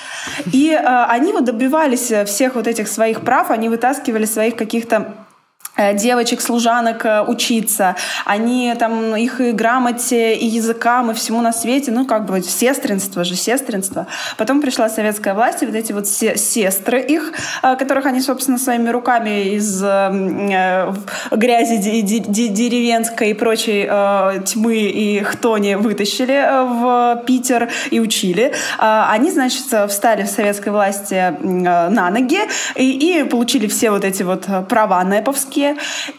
[0.53, 5.15] И э, они вот добивались всех вот этих своих прав, они вытаскивали своих каких-то
[5.81, 7.97] Э, девочек, служанок э, учиться.
[8.27, 13.25] Они там, их и грамоте, и языкам, и всему на свете, ну, как бы сестринство
[13.25, 14.07] же, сестринство.
[14.37, 18.91] Потом пришла советская власть, и вот эти вот сестры их, э, которых они, собственно, своими
[18.91, 19.81] руками из
[21.31, 23.85] грязи деревенской и прочей
[24.45, 28.53] тьмы и хтони вытащили в Питер и учили.
[28.79, 32.41] Они, значит, встали в советской власти на ноги
[32.75, 35.70] и, и получили все вот эти вот права неповские,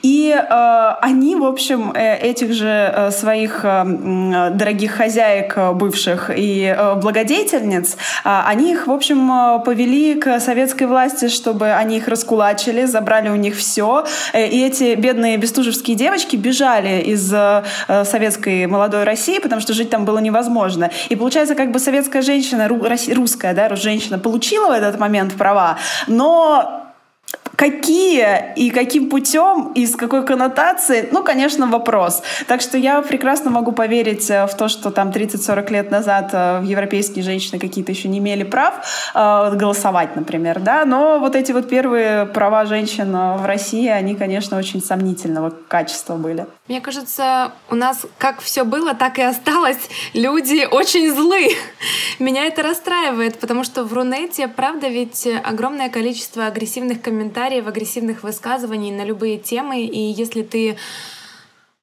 [0.01, 6.29] и э, они, в общем, э, этих же э, своих э, дорогих хозяек э, бывших
[6.35, 12.07] и э, благодетельниц, э, они их, в общем, повели к советской власти, чтобы они их
[12.07, 14.05] раскулачили, забрали у них все.
[14.33, 17.63] И эти бедные бестужевские девочки бежали из э,
[18.05, 20.89] советской молодой России, потому что жить там было невозможно.
[21.09, 26.90] И получается, как бы советская женщина, русская, да, женщина получила в этот момент права, но
[27.61, 32.23] Какие и каким путем и с какой коннотацией, ну, конечно, вопрос.
[32.47, 36.63] Так что я прекрасно могу поверить э, в то, что там 30-40 лет назад э,
[36.65, 38.73] европейские женщины какие-то еще не имели прав
[39.13, 44.57] э, голосовать, например, да, но вот эти вот первые права женщин в России, они, конечно,
[44.57, 46.47] очень сомнительного качества были.
[46.67, 49.89] Мне кажется, у нас как все было, так и осталось.
[50.13, 51.49] Люди очень злы.
[52.17, 58.23] Меня это расстраивает, потому что в Рунете, правда, ведь огромное количество агрессивных комментариев комментариев, агрессивных
[58.23, 59.81] высказываний на любые темы.
[59.85, 60.77] И если ты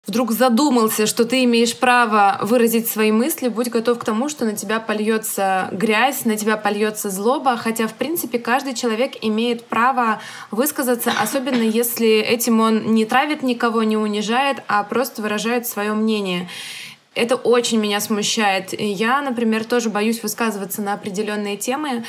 [0.06, 4.54] вдруг задумался, что ты имеешь право выразить свои мысли, будь готов к тому, что на
[4.54, 11.12] тебя польется грязь, на тебя польется злоба, хотя, в принципе, каждый человек имеет право высказаться,
[11.20, 16.48] особенно если этим он не травит никого, не унижает, а просто выражает свое мнение.
[17.14, 18.72] Это очень меня смущает.
[18.80, 22.04] Я, например, тоже боюсь высказываться на определенные темы,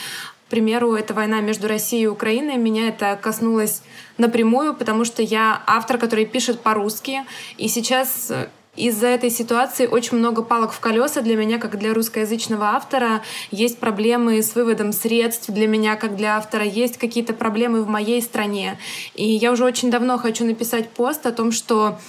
[0.50, 3.84] к примеру, эта война между Россией и Украиной, меня это коснулось
[4.18, 7.20] напрямую, потому что я автор, который пишет по-русски,
[7.60, 11.94] и сейчас э, из-за этой ситуации очень много палок в колеса для меня, как для
[11.94, 13.22] русскоязычного автора.
[13.52, 16.66] Есть проблемы с выводом средств для меня, как для автора.
[16.66, 18.80] Есть какие-то проблемы в моей стране.
[19.14, 22.00] И я уже очень давно хочу написать пост о том, что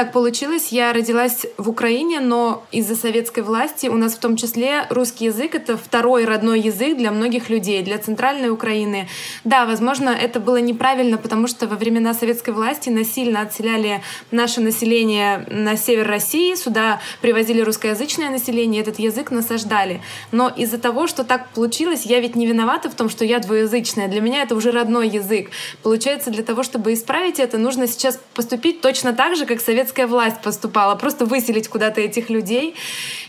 [0.00, 0.68] так получилось.
[0.72, 5.54] Я родилась в Украине, но из-за советской власти у нас в том числе русский язык—
[5.54, 9.08] это второй родной язык для многих людей, для центральной Украины.
[9.44, 15.44] Да, возможно, это было неправильно, потому что во времена советской власти насильно отселяли наше население
[15.50, 20.00] на север России, сюда привозили русскоязычное население, этот язык насаждали.
[20.32, 24.08] Но из-за того, что так получилось, я ведь не виновата в том, что я двуязычная.
[24.08, 25.50] Для меня это уже родной язык.
[25.82, 30.40] Получается, для того, чтобы исправить это, нужно сейчас поступить точно так же, как советская власть
[30.42, 32.74] поступала, просто выселить куда-то этих людей.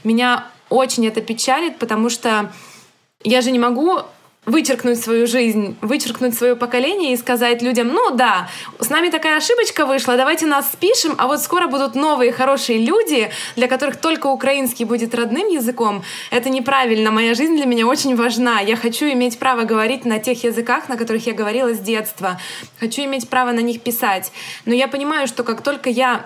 [0.03, 2.51] Меня очень это печалит, потому что
[3.23, 4.01] я же не могу
[4.45, 9.85] вычеркнуть свою жизнь, вычеркнуть свое поколение и сказать людям, ну да, с нами такая ошибочка
[9.85, 14.85] вышла, давайте нас спишем, а вот скоро будут новые хорошие люди, для которых только украинский
[14.85, 16.03] будет родным языком.
[16.31, 18.61] Это неправильно, моя жизнь для меня очень важна.
[18.61, 22.39] Я хочу иметь право говорить на тех языках, на которых я говорила с детства.
[22.79, 24.31] Хочу иметь право на них писать.
[24.65, 26.25] Но я понимаю, что как только я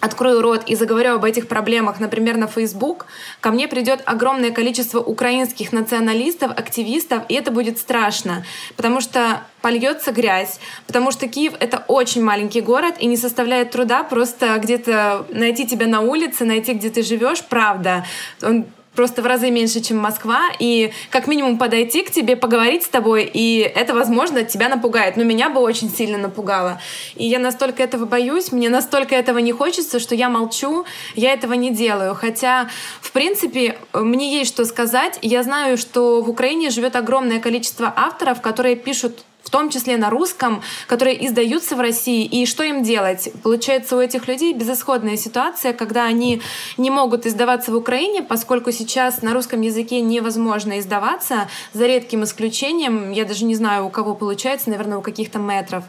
[0.00, 3.06] открою рот и заговорю об этих проблемах, например, на Facebook,
[3.40, 8.44] ко мне придет огромное количество украинских националистов, активистов, и это будет страшно,
[8.76, 14.04] потому что польется грязь, потому что Киев— это очень маленький город, и не составляет труда
[14.04, 18.04] просто где-то найти тебя на улице, найти, где ты живешь, правда.
[18.42, 22.88] Он просто в разы меньше, чем Москва, и как минимум подойти к тебе, поговорить с
[22.88, 25.16] тобой, и это, возможно, тебя напугает.
[25.16, 26.80] Но меня бы очень сильно напугало.
[27.14, 31.52] И я настолько этого боюсь, мне настолько этого не хочется, что я молчу, я этого
[31.52, 32.14] не делаю.
[32.14, 32.68] Хотя,
[33.00, 35.18] в принципе, мне есть что сказать.
[35.22, 40.10] Я знаю, что в Украине живет огромное количество авторов, которые пишут в том числе на
[40.10, 42.24] русском, которые издаются в России.
[42.24, 43.28] И что им делать?
[43.44, 46.42] Получается, у этих людей безысходная ситуация, когда они
[46.76, 53.12] не могут издаваться в Украине, поскольку сейчас на русском языке невозможно издаваться, за редким исключением,
[53.12, 55.84] я даже не знаю, у кого получается, наверное, у каких-то метров.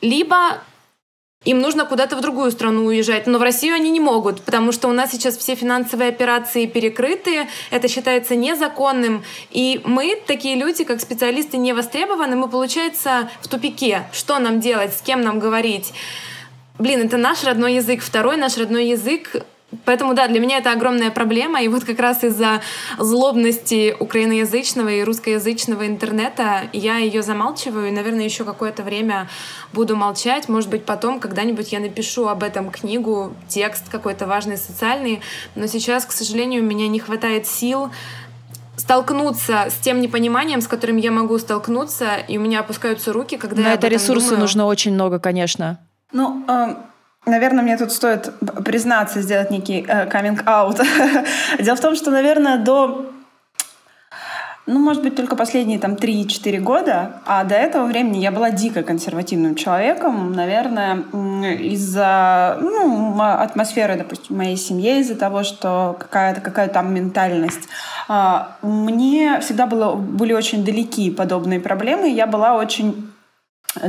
[0.00, 0.62] Либо
[1.44, 4.88] им нужно куда-то в другую страну уезжать, но в Россию они не могут, потому что
[4.88, 11.00] у нас сейчас все финансовые операции перекрыты, это считается незаконным, и мы, такие люди, как
[11.00, 14.04] специалисты, не востребованы, мы, получается, в тупике.
[14.12, 15.92] Что нам делать, с кем нам говорить?
[16.78, 18.02] Блин, это наш родной язык.
[18.02, 19.44] Второй наш родной язык
[19.84, 21.62] Поэтому, да, для меня это огромная проблема.
[21.62, 22.60] И вот как раз из-за
[22.98, 27.88] злобности украиноязычного и русскоязычного интернета я ее замалчиваю.
[27.88, 29.28] И, наверное, еще какое-то время
[29.72, 30.48] буду молчать.
[30.48, 35.20] Может быть, потом когда-нибудь я напишу об этом книгу, текст какой-то важный, социальный.
[35.54, 37.90] Но сейчас, к сожалению, у меня не хватает сил
[38.76, 43.62] столкнуться с тем непониманием, с которым я могу столкнуться, и у меня опускаются руки, когда
[43.62, 44.40] На я это ресурсы думаю.
[44.40, 45.78] нужно очень много, конечно.
[46.12, 46.74] Ну, э,
[47.24, 48.32] Наверное, мне тут стоит
[48.64, 50.80] признаться, сделать некий каминг-аут.
[50.80, 51.24] Э,
[51.62, 53.12] Дело в том, что, наверное, до
[54.64, 58.84] ну, может быть, только последние там 3-4 года, а до этого времени я была дико
[58.84, 61.02] консервативным человеком, наверное,
[61.58, 67.68] из-за ну, атмосферы, допустим, моей семьи, из-за того, что какая-то какая там ментальность.
[68.06, 73.11] А, мне всегда было, были очень далеки подобные проблемы, я была очень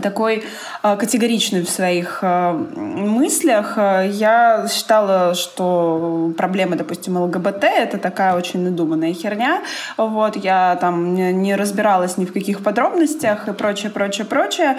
[0.02, 0.44] такой
[0.84, 3.78] э, категоричный в своих э, мыслях.
[3.78, 9.62] Я считала, что проблема, допустим, ЛГБТ— это такая очень надуманная херня.
[9.98, 14.78] Вот, я там не разбиралась ни в каких подробностях и прочее, прочее, прочее.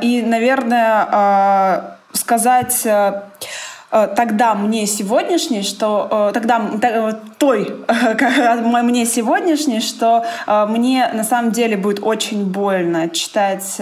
[0.00, 2.86] И, наверное, сказать
[3.90, 7.74] тогда мне сегодняшний, что тогда э, той
[8.82, 13.80] мне сегодняшний, что мне на самом деле будет очень больно читать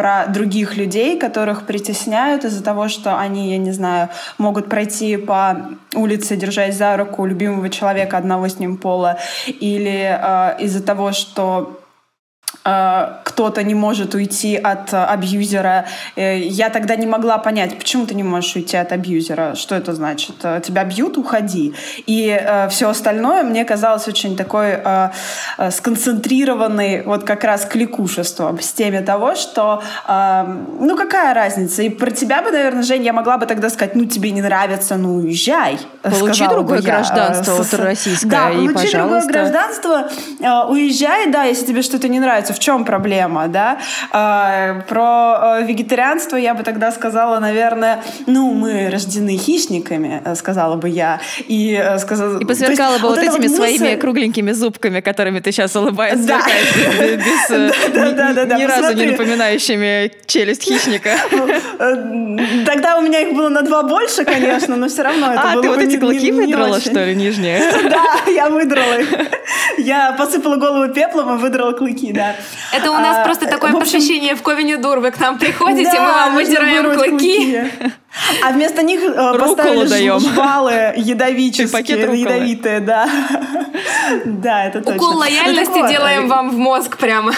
[0.00, 4.08] про других людей, которых притесняют из-за того, что они, я не знаю,
[4.38, 10.18] могут пройти по улице, держась за руку любимого человека одного с ним пола, или
[10.58, 11.79] из-за того, что Э,
[12.62, 15.86] кто-то не может уйти от э, абьюзера.
[16.14, 19.94] Э, я тогда не могла понять, почему ты не можешь уйти от абьюзера, что это
[19.94, 20.36] значит?
[20.62, 21.74] Тебя бьют, уходи.
[22.06, 22.38] И
[22.70, 24.78] все остальное мне казалось очень такой
[25.70, 31.82] сконцентрированный вот как раз кликушеством с теме того, что ну какая разница?
[31.82, 34.96] И про тебя бы, наверное, Жень, я могла бы тогда сказать, ну тебе не нравится,
[34.96, 35.78] ну уезжай.
[36.02, 38.98] Получи другое гражданство, вот российское, да, и получи пожалуйста.
[38.98, 40.10] другое гражданство,
[40.68, 43.78] уезжай, да, если тебе что-то не нравится, в чем проблема, да?
[44.10, 50.76] А, про э, вегетарианство я бы тогда сказала, наверное, ну, мы рождены хищниками, э, сказала
[50.76, 51.20] бы я.
[51.48, 53.96] И, э, сказала, и посверкала бы вот, вот этими вот своими мысль...
[53.98, 56.40] кругленькими зубками, которыми ты сейчас улыбаешься, Да.
[58.56, 61.10] ни разу не напоминающими челюсть хищника.
[62.66, 65.62] Тогда у меня их было на два больше, конечно, но все равно это А, было
[65.62, 67.60] ты вот эти клыки выдрала, что ли, нижние?
[67.90, 69.08] Да, я выдрала их.
[69.78, 72.29] Я посыпала голову пеплом и выдрала клыки, да.
[72.72, 75.00] Это у нас А, просто такое общем, посвящение в Ковине Дур.
[75.00, 77.70] Вы к нам приходите, да, мы вам выдираем вырвать клыки.
[78.42, 83.08] А вместо них э, поставили жвалы ядовические, ядовитые, да.
[84.24, 84.96] Да, это точно.
[84.96, 87.32] Укол лояльности делаем вам в мозг прямо.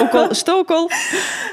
[0.00, 0.90] Укол, что укол?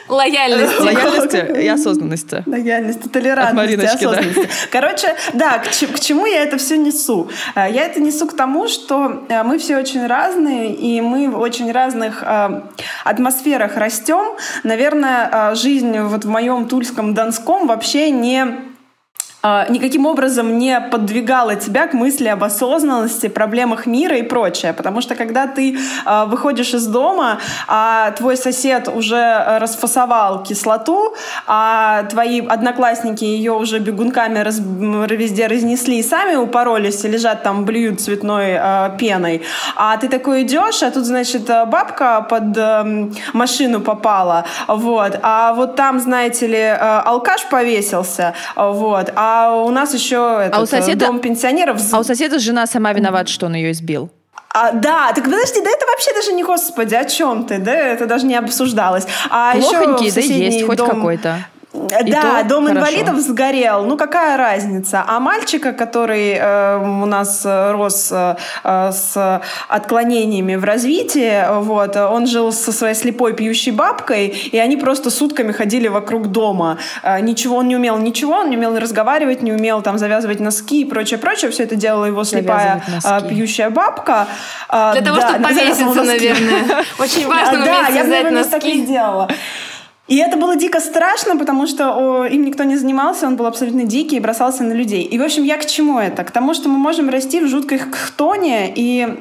[0.10, 0.82] Лояльности.
[0.82, 2.43] Лояльности и осознанности.
[2.46, 4.50] Лояльности, толерантности, осознанности.
[4.72, 7.30] Короче, да, к чему я это все несу?
[7.56, 11.39] Э, я это несу к тому, что э, мы все очень разные, и мы в
[11.39, 12.62] очень разных э,
[13.04, 14.36] атмосферах растем.
[14.64, 18.74] Наверное, жизнь вот в моем Тульском Донском вообще не а,
[19.70, 24.74] никаким образом не подвигала тебя к мысли об осознанности, проблемах мира и прочее.
[24.74, 31.16] Потому что когда ты а, выходишь из дома, а твой сосед уже расфасовал кислоту,
[31.46, 37.66] а твои одноклассники ее уже бегунками раз, везде разнесли и сами упоролись и лежат там,
[37.66, 39.43] блюют цветной э, пеной,
[39.76, 45.76] а ты такой идешь, а тут, значит, бабка под э, машину попала, вот, а вот
[45.76, 50.65] там, знаете ли, э, алкаш повесился, вот, а а у нас еще этот, а у
[50.65, 51.81] соседа, дом пенсионеров.
[51.91, 54.09] А у соседа жена сама виновата, что он ее избил.
[54.49, 58.05] А, да, так подожди, да это вообще даже не, господи, о чем ты, да, это
[58.05, 59.05] даже не обсуждалось.
[59.29, 61.45] А Плохонький, еще да есть, хоть какой-то.
[62.05, 62.80] И да, дом хорошо.
[62.80, 63.86] инвалидов сгорел.
[63.86, 65.03] Ну какая разница?
[65.07, 71.95] А мальчика, который э, у нас э, рос э, э, с отклонениями в развитии, вот,
[71.95, 76.78] он жил со своей слепой пьющей бабкой, и они просто сутками ходили вокруг дома.
[77.03, 80.82] Э, ничего он не умел, ничего, он не умел разговаривать, не умел там завязывать носки
[80.82, 81.51] и прочее, прочее.
[81.51, 84.28] Все это делала его слепая э, пьющая бабка.
[84.69, 86.84] Э, Для того, да, чтобы повеситься, наверное.
[86.99, 88.51] Очень важно уметь связать носки.
[88.51, 89.30] так и сделала.
[90.08, 93.86] И это было дико страшно, потому что о, им никто не занимался, он был абсолютно
[93.86, 95.03] дикий и бросался на людей.
[95.03, 96.24] И, в общем, я к чему это?
[96.24, 99.18] К тому, что мы можем расти в жуткой хтоне и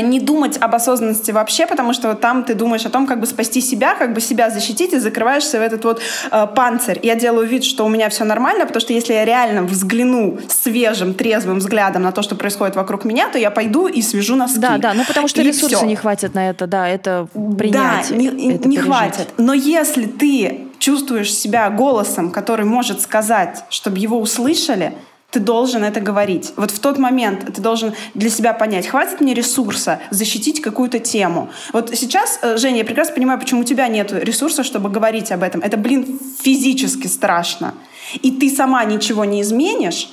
[0.00, 3.60] не думать об осознанности вообще, потому что там ты думаешь о том, как бы спасти
[3.60, 7.00] себя, как бы себя защитить, и закрываешься в этот вот э, панцирь.
[7.02, 11.14] Я делаю вид, что у меня все нормально, потому что если я реально взгляну свежим,
[11.14, 14.58] трезвым взглядом на то, что происходит вокруг меня, то я пойду и свяжу носки.
[14.58, 17.28] Да, да, ну потому что и ресурсов не хватит на это, да, это
[17.58, 18.08] принять.
[18.10, 19.28] Да, не, это не хватит.
[19.38, 24.92] Но если ты чувствуешь себя голосом, который может сказать, чтобы его услышали,
[25.30, 26.52] ты должен это говорить.
[26.56, 31.50] Вот в тот момент ты должен для себя понять, хватит мне ресурса защитить какую-то тему.
[31.72, 35.42] Вот сейчас, э, Женя, я прекрасно понимаю, почему у тебя нет ресурса, чтобы говорить об
[35.42, 35.60] этом.
[35.60, 37.74] Это, блин, физически страшно.
[38.22, 40.08] И ты сама ничего не изменишь,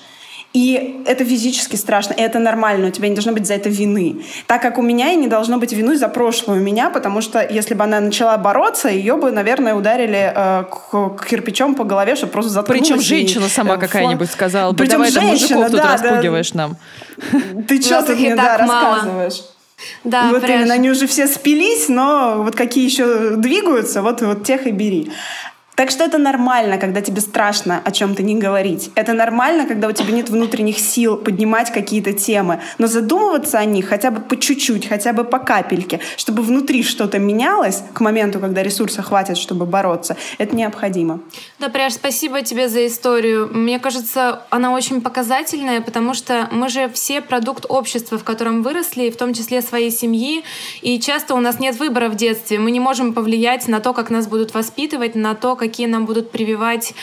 [0.54, 4.24] и это физически страшно, и это нормально, у тебя не должно быть за это вины.
[4.46, 7.74] Так как у меня и не должно быть вины за прошлую меня, потому что если
[7.74, 10.64] бы она начала бороться, ее бы, наверное, ударили э,
[11.28, 12.88] кирпичом по голове, чтобы просто заткнулась.
[12.88, 16.58] Причем женщина сама э, какая-нибудь сказала бы, Причем давай женщина, мужиков тут да, распугиваешь да.
[16.58, 16.78] нам.
[17.68, 19.42] Ты что тут мне да, рассказываешь?
[20.04, 24.68] Да, вот именно, они уже все спились, но вот какие еще двигаются, вот, вот тех
[24.68, 25.12] и бери.
[25.76, 28.92] Так что это нормально, когда тебе страшно о чем-то не говорить.
[28.96, 32.62] Это нормально, когда у тебя нет внутренних сил поднимать какие-то темы.
[32.78, 37.18] Но задумываться о них хотя бы по чуть-чуть, хотя бы по капельке, чтобы внутри что-то
[37.18, 41.22] менялось к моменту, когда ресурса хватит, чтобы бороться, это необходимо.
[41.60, 43.50] Да, Пряж, спасибо тебе за историю.
[43.52, 49.10] Мне кажется, она очень показательная, потому что мы же все продукт общества, в котором выросли,
[49.10, 50.44] в том числе своей семьи,
[50.82, 52.60] и часто у нас нет выбора в детстве.
[52.60, 56.30] Мы не можем повлиять на то, как нас будут воспитывать, на то, какие нам будут
[56.32, 56.94] прививать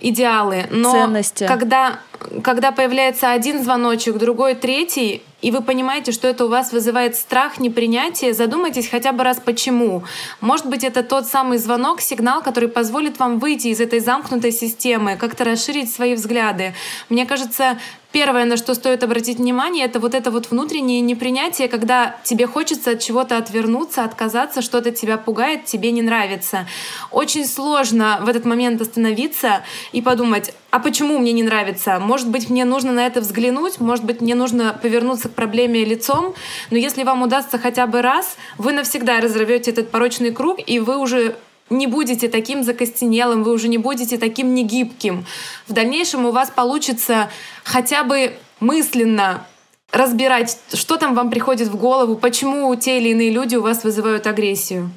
[0.00, 0.66] идеалы.
[0.70, 1.46] Но Ценности.
[1.46, 2.00] Когда,
[2.42, 7.58] когда появляется один звоночек, другой, третий, и вы понимаете, что это у вас вызывает страх,
[7.58, 10.04] непринятие, задумайтесь хотя бы раз почему.
[10.40, 15.16] Может быть, это тот самый звонок, сигнал, который позволит вам выйти из этой замкнутой системы,
[15.16, 16.74] как-то расширить свои взгляды.
[17.08, 17.78] Мне кажется,
[18.12, 22.90] Первое, на что стоит обратить внимание, это вот это вот внутреннее непринятие, когда тебе хочется
[22.90, 26.66] от чего-то отвернуться, отказаться, что-то тебя пугает, тебе не нравится.
[27.10, 31.98] Очень сложно в этот момент остановиться и подумать, а почему мне не нравится?
[32.00, 36.34] Может быть, мне нужно на это взглянуть, может быть, мне нужно повернуться к проблеме лицом,
[36.70, 40.98] но если вам удастся хотя бы раз, вы навсегда разорвете этот порочный круг, и вы
[40.98, 41.36] уже
[41.78, 45.24] не будете таким закостенелым, вы уже не будете таким негибким.
[45.66, 47.30] В дальнейшем у вас получится
[47.64, 49.46] хотя бы мысленно
[49.92, 54.26] разбирать, что там вам приходит в голову, почему те или иные люди у вас вызывают
[54.26, 54.90] агрессию.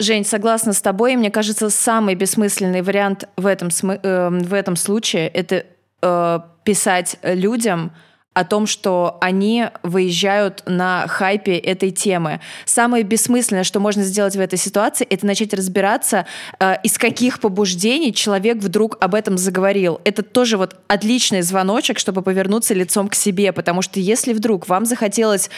[0.00, 1.14] Жень, согласна с тобой.
[1.16, 5.66] Мне кажется, самый бессмысленный вариант в этом, э, в этом случае— это
[6.02, 7.92] э, писать людям,
[8.32, 12.40] о том, что они выезжают на хайпе этой темы.
[12.64, 16.26] Самое бессмысленное, что можно сделать в этой ситуации, это начать разбираться,
[16.60, 20.00] э, из каких побуждений человек вдруг об этом заговорил.
[20.04, 24.84] Это тоже вот отличный звоночек, чтобы повернуться лицом к себе, потому что если вдруг вам
[24.84, 25.50] захотелось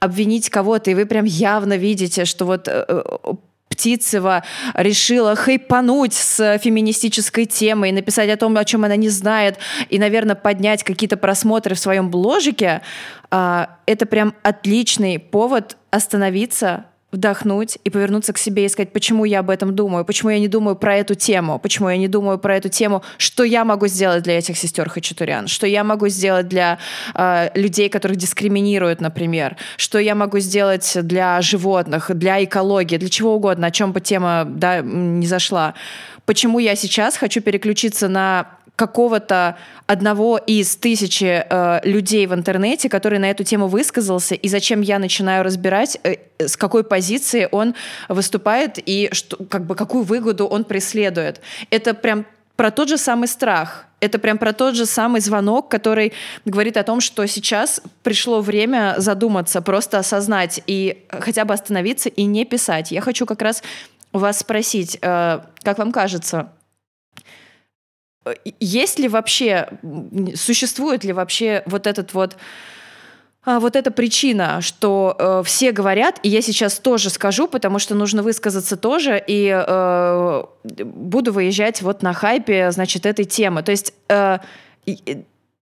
[0.00, 3.04] обвинить кого-то, и вы прям явно видите, что вот э,
[3.78, 4.42] Птицева
[4.74, 9.58] решила хайпануть с феминистической темой, написать о том, о чем она не знает,
[9.88, 12.82] и, наверное, поднять какие-то просмотры в своем бложике,
[13.30, 19.40] а, это прям отличный повод остановиться, вдохнуть и повернуться к себе и сказать, почему я
[19.40, 22.56] об этом думаю, почему я не думаю про эту тему, почему я не думаю про
[22.56, 26.78] эту тему, что я могу сделать для этих сестер хачатурян, что я могу сделать для
[27.14, 33.34] э, людей, которых дискриминируют, например, что я могу сделать для животных, для экологии, для чего
[33.34, 35.74] угодно, о чем бы тема да, не зашла.
[36.26, 39.56] Почему я сейчас хочу переключиться на какого-то
[39.86, 45.00] одного из тысячи э, людей в интернете, который на эту тему высказался, и зачем я
[45.00, 47.74] начинаю разбирать, э, с какой позиции он
[48.08, 51.40] выступает и что, как бы, какую выгоду он преследует.
[51.70, 52.24] Это прям
[52.54, 53.86] про тот же самый страх.
[53.98, 56.12] Это прям про тот же самый звонок, который
[56.44, 62.22] говорит о том, что сейчас пришло время задуматься, просто осознать и хотя бы остановиться и
[62.26, 62.92] не писать.
[62.92, 63.64] Я хочу как раз
[64.12, 66.52] вас спросить, э, как вам кажется,
[68.60, 69.68] есть ли вообще,
[70.34, 72.36] существует ли вообще вот этот вот
[73.44, 77.94] а, вот эта причина, что э, все говорят, и я сейчас тоже скажу, потому что
[77.94, 83.62] нужно высказаться тоже, и э, буду выезжать вот на хайпе, значит, этой темы.
[83.62, 84.38] То есть э,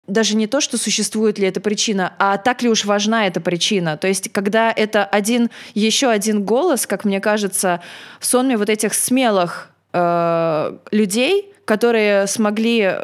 [0.08, 3.96] даже не то, что существует ли эта причина, а так ли уж важна эта причина.
[3.96, 7.82] То есть, когда это один, еще один голос, как мне кажется,
[8.18, 13.00] в сонме вот этих смелых э, людей, которые смогли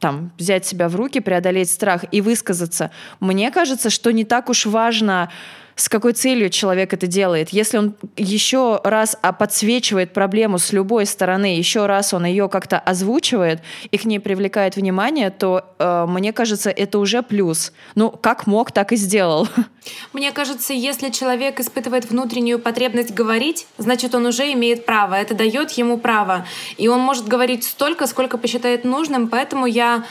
[0.00, 2.90] там, взять себя в руки, преодолеть страх и высказаться.
[3.20, 5.30] Мне кажется, что не так уж важно
[5.76, 7.50] с какой целью человек это делает.
[7.50, 12.78] Если он еще раз а, подсвечивает проблему с любой стороны, еще раз он ее как-то
[12.78, 13.60] озвучивает
[13.90, 17.72] и к ней привлекает внимание, то э, мне кажется, это уже плюс.
[17.94, 19.48] Ну, как мог, так и сделал.
[20.12, 25.14] Мне кажется, если человек испытывает внутреннюю потребность говорить, значит, он уже имеет право.
[25.14, 26.46] Это дает ему право.
[26.78, 29.28] И он может говорить столько, сколько посчитает нужным.
[29.28, 30.04] Поэтому я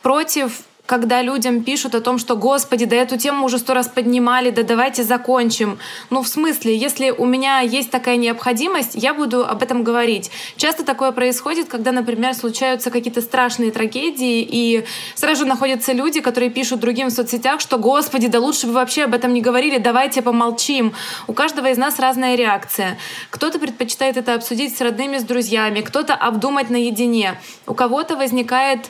[0.00, 4.48] против когда людям пишут о том, что «Господи, да эту тему уже сто раз поднимали,
[4.48, 5.78] да давайте закончим».
[6.08, 10.30] Ну, в смысле, если у меня есть такая необходимость, я буду об этом говорить.
[10.56, 16.80] Часто такое происходит, когда, например, случаются какие-то страшные трагедии, и сразу находятся люди, которые пишут
[16.80, 20.94] другим в соцсетях, что «Господи, да лучше бы вообще об этом не говорили, давайте помолчим».
[21.26, 22.96] У каждого из нас разная реакция.
[23.28, 27.38] Кто-то предпочитает это обсудить с родными, с друзьями, кто-то обдумать наедине.
[27.66, 28.88] У кого-то возникает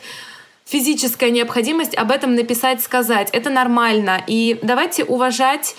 [0.69, 3.31] физическая необходимость об этом написать, сказать.
[3.33, 4.23] Это нормально.
[4.27, 5.75] И давайте уважать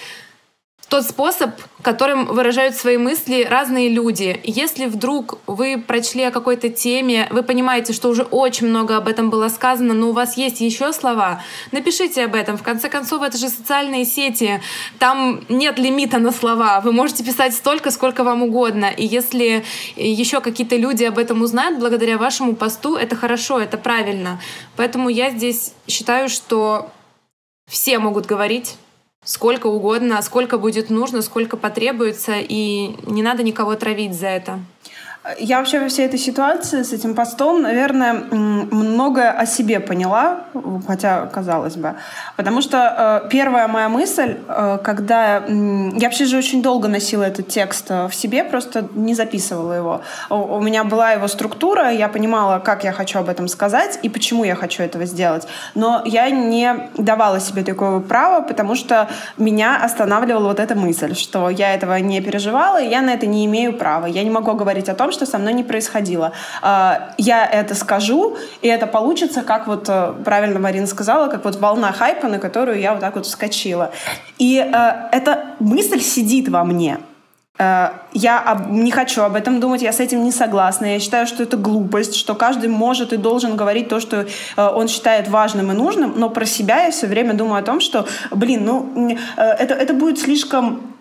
[0.90, 1.52] тот способ,
[1.84, 4.42] которым выражают свои мысли разные люди.
[4.44, 9.30] Если вдруг вы прочли о какой-то теме, вы понимаете, что уже очень много об этом
[9.30, 12.58] было сказано, но у вас есть еще слова, напишите об этом.
[12.58, 14.62] В конце концов, это же социальные сети.
[14.98, 16.82] Там нет лимита на слова.
[16.82, 18.86] Вы можете писать столько, сколько вам угодно.
[18.86, 19.64] И если
[19.96, 24.42] еще какие-то люди об этом узнают благодаря вашему посту, это хорошо, это правильно.
[24.76, 26.90] Поэтому я здесь считаю, что
[27.70, 28.76] все могут говорить
[29.24, 34.59] сколько угодно, сколько будет нужно, сколько потребуется, и не надо никого травить за это.
[35.38, 40.41] Я вообще во всей этой ситуации с этим постом, наверное, многое о себе поняла,
[40.88, 41.95] хотя казалось бы.
[42.38, 45.43] Потому что э, первая моя мысль, э, когда...
[45.47, 49.73] Э, я вообще же очень долго носила этот текст э, в себе, просто не записывала
[49.73, 50.01] его.
[50.30, 54.09] У, у меня была его структура, я понимала, как я хочу об этом сказать и
[54.09, 55.47] почему я хочу этого сделать.
[55.75, 61.49] Но я не давала себе такого права, потому что меня останавливала вот эта мысль, что
[61.49, 64.05] я этого не переживала, и я на это не имею права.
[64.05, 66.32] Я не могу говорить о том, том, что со мной не происходило.
[66.61, 71.57] А, я это скажу, и это получится, как вот э, правильно Марина сказала, как вот
[71.57, 73.91] волна хайпа, на которую я вот так вот вскочила.
[74.38, 76.99] И э, эта мысль сидит во мне.
[77.57, 80.86] Э, я не хочу об этом думать, я с этим не согласна.
[80.86, 85.28] Я считаю, что это глупость, что каждый может и должен говорить то, что он считает
[85.28, 89.17] важным и нужным, но про себя я все время думаю о том, что, блин, ну,
[89.36, 90.93] это, это будет слишком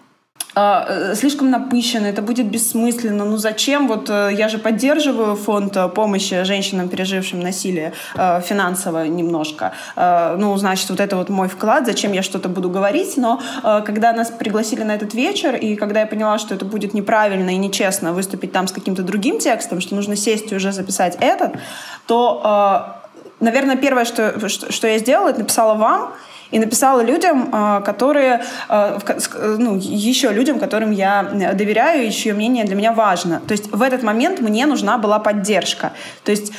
[1.14, 3.24] слишком напыщенно, это будет бессмысленно.
[3.24, 3.86] Ну зачем?
[3.86, 9.72] Вот э, я же поддерживаю фонд э, помощи женщинам, пережившим насилие финансово немножко.
[9.96, 13.16] Ну, значит, вот это вот мой вклад, зачем я что-то буду говорить.
[13.16, 17.50] Но когда нас пригласили на этот вечер, и когда я поняла, что это будет неправильно
[17.50, 21.52] и нечестно выступить там с каким-то другим текстом, что нужно сесть и уже записать этот,
[22.06, 22.96] то,
[23.40, 26.12] наверное, первое, что, что я сделала, это написала вам,
[26.50, 28.98] и написала людям, э, которые, э,
[29.58, 31.22] ну, еще людям, которым я
[31.54, 33.40] доверяю, и чье мнение для меня важно.
[33.46, 35.92] То есть в этот момент мне нужна была поддержка.
[36.24, 36.52] То есть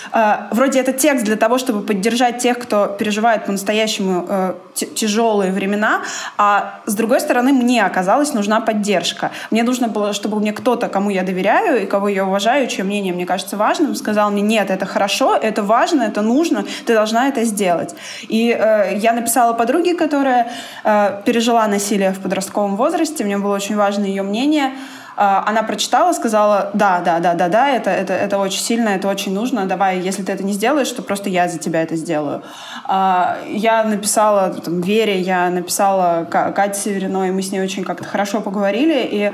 [0.51, 6.01] вроде это текст для того, чтобы поддержать тех, кто переживает по-настоящему тяжелые времена,
[6.37, 9.31] а с другой стороны мне оказалась нужна поддержка.
[9.51, 13.13] Мне нужно было, чтобы мне кто-то, кому я доверяю и кого я уважаю, чье мнение
[13.13, 17.43] мне кажется важным, сказал мне, нет, это хорошо, это важно, это нужно, ты должна это
[17.43, 17.95] сделать.
[18.27, 20.51] И э, я написала подруге, которая
[20.83, 24.73] э, пережила насилие в подростковом возрасте, мне было очень важно ее мнение.
[25.17, 29.07] Э, она прочитала, сказала, да, да, да, да, да, это, это, это очень сильно, это
[29.07, 32.41] очень нужно, давай, если ты это не сделаешь, то просто я за тебя это сделаю.
[32.87, 38.41] Э, я написала там, Вере, я написала Кате Севериной, мы с ней очень как-то хорошо
[38.41, 39.31] поговорили, и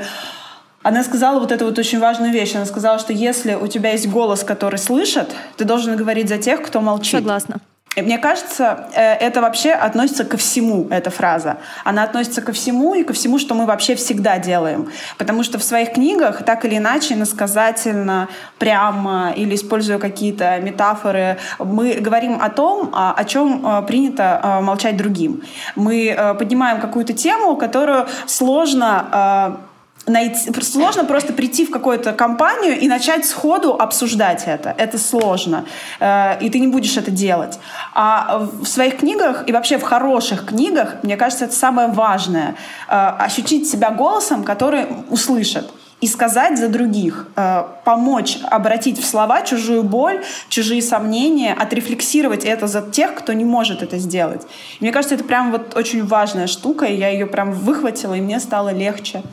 [0.86, 2.54] она сказала вот эту вот очень важную вещь.
[2.56, 6.62] Она сказала, что если у тебя есть голос, который слышит, ты должен говорить за тех,
[6.62, 7.22] кто молчит.
[7.22, 7.60] Согласна.
[7.96, 11.58] Мне кажется, э, это вообще относится ко всему, эта фраза.
[11.86, 14.90] Она относится ко всему и ко всему, что мы вообще всегда делаем.
[15.18, 18.28] Потому что в своих книгах, так или иначе, насказательно,
[18.60, 24.62] прямо или используя какие-то метафоры, мы говорим о том, а, о чем э, принято э,
[24.62, 25.44] молчать другим.
[25.76, 29.60] Мы поднимаем какую-то тему, которую сложно
[30.08, 34.74] найти, сложно просто прийти в какую-то компанию и начать сходу обсуждать это.
[34.78, 35.66] Это сложно.
[36.00, 37.60] Э, и ты не будешь это делать.
[37.94, 42.56] А в своих книгах и вообще в хороших книгах, мне кажется, это самое важное.
[42.88, 49.42] Э, ощутить себя голосом, который услышат и сказать за других, э, помочь обратить в слова
[49.42, 54.46] чужую боль, чужие сомнения, отрефлексировать это за тех, кто не может это сделать.
[54.82, 58.40] Мне кажется, это прям вот очень важная штука, и я ее прям выхватила, и мне
[58.40, 59.24] стало легче.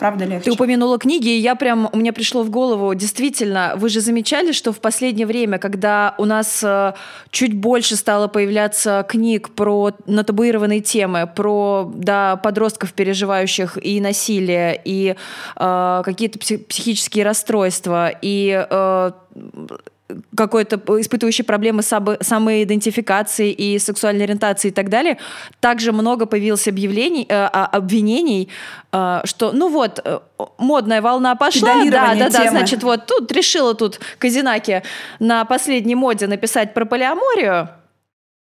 [0.00, 0.46] Правда легче.
[0.46, 4.52] Ты упомянула книги, и я прям, у меня пришло в голову, действительно, вы же замечали,
[4.52, 6.94] что в последнее время, когда у нас э,
[7.30, 15.16] чуть больше стало появляться книг про натабуированные темы, про да, подростков, переживающих и насилие, и
[15.56, 19.10] э, какие-то психические расстройства, и э,
[20.36, 25.18] какой-то испытывающий проблемы самоидентификации и сексуальной ориентации и так далее,
[25.60, 28.48] также много появилось объявлений, э, а, обвинений,
[28.92, 30.20] э, что ну вот э,
[30.58, 34.82] модная волна пошла, да, да, да, значит вот тут решила тут Казинаки
[35.18, 37.68] на последней моде написать про полиаморию,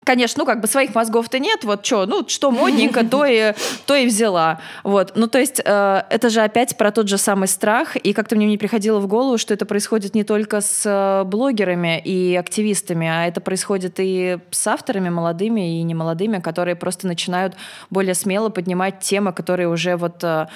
[0.06, 3.52] конечно, ну, как бы своих мозгов-то нет, вот что, ну, что модненько, то и,
[3.86, 4.60] то и взяла.
[4.84, 5.12] Вот.
[5.16, 8.46] Ну, то есть э, это же опять про тот же самый страх, и как-то мне
[8.46, 13.26] не приходило в голову, что это происходит не только с э, блогерами и активистами, а
[13.26, 17.56] это происходит и с авторами молодыми и немолодыми, которые просто начинают
[17.90, 20.46] более смело поднимать темы, которые уже вот э,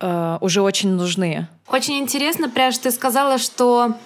[0.00, 1.46] э, уже очень нужны.
[1.68, 3.96] Очень интересно, Пряж, ты сказала, что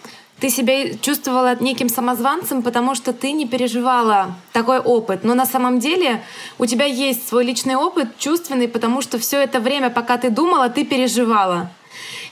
[0.41, 5.24] ты себя чувствовала неким самозванцем, потому что ты не переживала такой опыт.
[5.24, 6.22] Но на самом деле
[6.59, 10.68] у тебя есть свой личный опыт, чувственный, потому что все это время, пока ты думала,
[10.68, 11.70] ты переживала.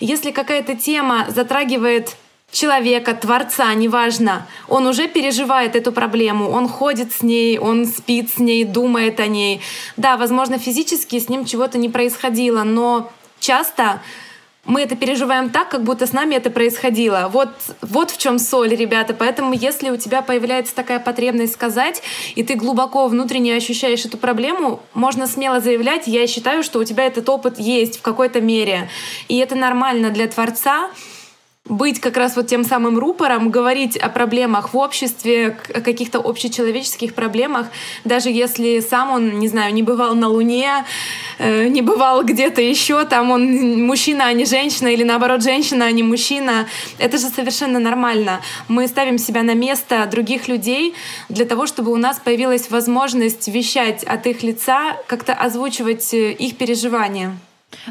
[0.00, 2.16] Если какая-то тема затрагивает
[2.50, 8.38] человека, творца, неважно, он уже переживает эту проблему, он ходит с ней, он спит с
[8.38, 9.60] ней, думает о ней.
[9.96, 14.02] Да, возможно, физически с ним чего-то не происходило, но часто
[14.64, 17.28] мы это переживаем так, как будто с нами это происходило.
[17.32, 17.48] Вот,
[17.80, 19.12] вот в чем соль, ребята.
[19.12, 22.02] Поэтому, если у тебя появляется такая потребность сказать,
[22.36, 27.04] и ты глубоко внутренне ощущаешь эту проблему, можно смело заявлять, я считаю, что у тебя
[27.04, 28.88] этот опыт есть в какой-то мере.
[29.28, 30.90] И это нормально для Творца
[31.68, 37.14] быть как раз вот тем самым рупором, говорить о проблемах в обществе, о каких-то общечеловеческих
[37.14, 37.66] проблемах,
[38.04, 40.84] даже если сам он, не знаю, не бывал на Луне,
[41.38, 45.92] э, не бывал где-то еще, там он мужчина, а не женщина, или наоборот, женщина, а
[45.92, 46.66] не мужчина.
[46.98, 48.40] Это же совершенно нормально.
[48.68, 50.94] Мы ставим себя на место других людей
[51.28, 56.56] для того, чтобы у нас появилась возможность вещать от их лица, как-то озвучивать э, их
[56.56, 57.36] переживания.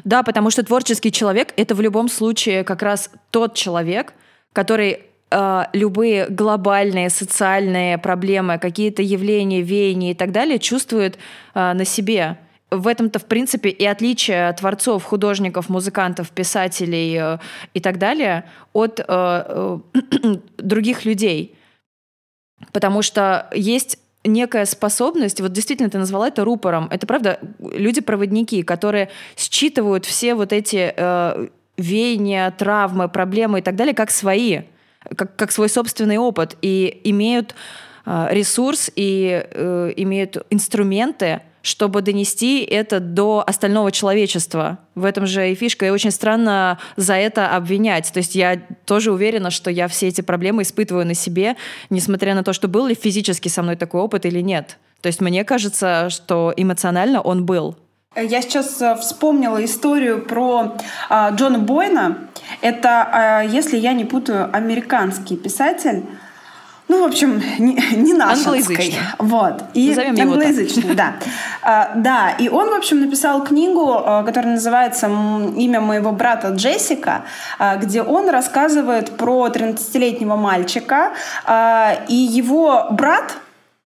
[0.03, 4.13] Да, потому что творческий человек— это в любом случае как раз тот человек,
[4.53, 11.17] который э, любые глобальные социальные проблемы, какие-то явления, веяния и так далее чувствует
[11.53, 12.37] э, на себе.
[12.69, 17.37] В этом-то, в принципе, и отличие творцов, художников, музыкантов, писателей э,
[17.73, 19.77] и так далее от э, э,
[20.57, 21.55] других людей.
[22.71, 29.09] Потому что есть некая способность, вот действительно ты назвала это рупором, это правда люди-проводники, которые
[29.35, 31.47] считывают все вот эти э,
[31.77, 34.61] веяния, травмы, проблемы и так далее как свои,
[35.15, 37.55] как, как свой собственный опыт и имеют
[38.05, 44.79] э, ресурс и э, имеют инструменты, чтобы донести это до остального человечества.
[44.95, 45.85] В этом же и фишка.
[45.85, 48.11] И очень странно за это обвинять.
[48.11, 51.55] То есть я тоже уверена, что я все эти проблемы испытываю на себе,
[51.89, 54.77] несмотря на то, что был ли физически со мной такой опыт или нет.
[55.01, 57.75] То есть мне кажется, что эмоционально он был.
[58.15, 60.75] Я сейчас э, вспомнила историю про
[61.09, 62.17] э, Джона Бойна.
[62.59, 66.03] Это, э, если я не путаю, американский писатель.
[66.91, 68.97] Ну, в общем, не, не нашинский.
[69.17, 69.63] Вот.
[69.73, 71.13] И Назовем его англоязычный, да.
[71.61, 77.23] А, да, и он, в общем, написал книгу, а, которая называется «Имя моего брата Джессика»,
[77.59, 81.13] а, где он рассказывает про 13-летнего мальчика,
[82.09, 83.37] и его брат,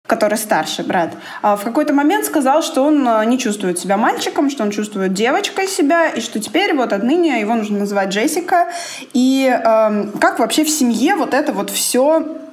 [0.07, 1.11] который старший брат,
[1.43, 6.09] в какой-то момент сказал, что он не чувствует себя мальчиком, что он чувствует девочкой себя,
[6.09, 8.69] и что теперь вот отныне его нужно называть Джессика.
[9.13, 12.44] И э, как вообще в семье вот это вот все Э,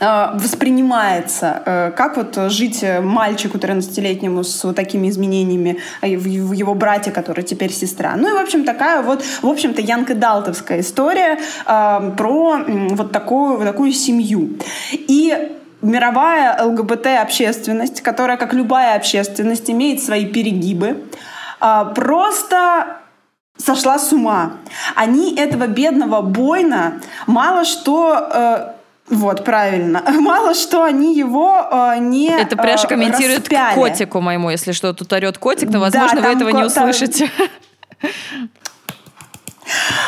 [0.00, 7.12] воспринимается, э, как вот жить мальчику 13-летнему с вот такими изменениями э, в его брате,
[7.12, 8.14] который теперь сестра.
[8.16, 13.64] Ну и, в общем, такая вот, в общем-то, Янка Далтовская история про вот такую, вот
[13.64, 14.58] такую семью.
[14.92, 21.04] И мировая ЛГБТ-общественность, которая, как любая общественность, имеет свои перегибы,
[21.94, 22.98] просто
[23.56, 24.54] сошла с ума.
[24.96, 28.74] Они этого бедного Бойна мало что
[29.08, 30.02] вот, правильно.
[30.20, 33.74] Мало что они его э, не Это Пряша э, комментирует распяли.
[33.74, 37.30] котику моему, если что, тут орет котик, но, возможно, да, вы этого не услышите.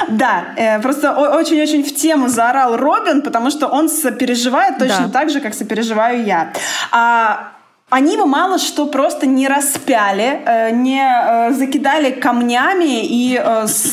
[0.09, 5.09] Да, э, просто очень-очень в тему заорал Робин, потому что он сопереживает точно да.
[5.09, 6.53] так же, как сопереживаю я.
[6.93, 7.56] А
[7.89, 13.93] они его мало что просто не распяли, э, не э, закидали камнями и э, с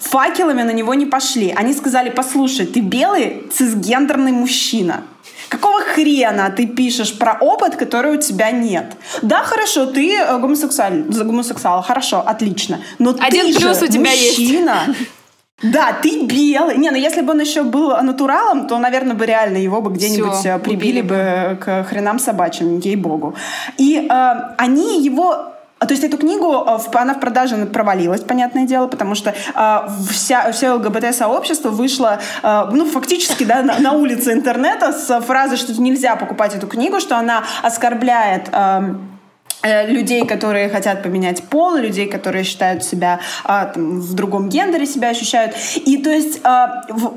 [0.00, 1.54] факелами на него не пошли.
[1.56, 5.04] Они сказали, послушай, ты белый цисгендерный мужчина.
[5.48, 8.92] Какого хрена ты пишешь про опыт, который у тебя нет?
[9.22, 10.92] Да, хорошо, ты гомосексуал,
[11.24, 12.80] гомосексуал, хорошо, отлично.
[12.98, 14.84] Но Один ты плюс же у тебя мужчина.
[14.86, 15.10] есть.
[15.62, 16.78] Да, ты белый.
[16.78, 20.34] Не, ну если бы он еще был натуралом, то, наверное, бы реально его бы где-нибудь
[20.34, 23.34] Всё, прибили бы к хренам собачьим, ей-богу.
[23.76, 25.46] И э, они его
[25.78, 30.52] а, то есть эту книгу, она в продаже провалилась, понятное дело, потому что э, вся,
[30.52, 36.16] все ЛГБТ-сообщество вышло, э, ну, фактически, да, на, на улице интернета с фразой, что нельзя
[36.16, 38.50] покупать эту книгу, что она оскорбляет...
[38.52, 38.94] Э, Э,
[39.62, 45.10] людей, которые хотят поменять пол, людей, которые считают себя а, там, в другом гендере себя
[45.10, 45.54] ощущают.
[45.76, 47.14] И то есть а, в,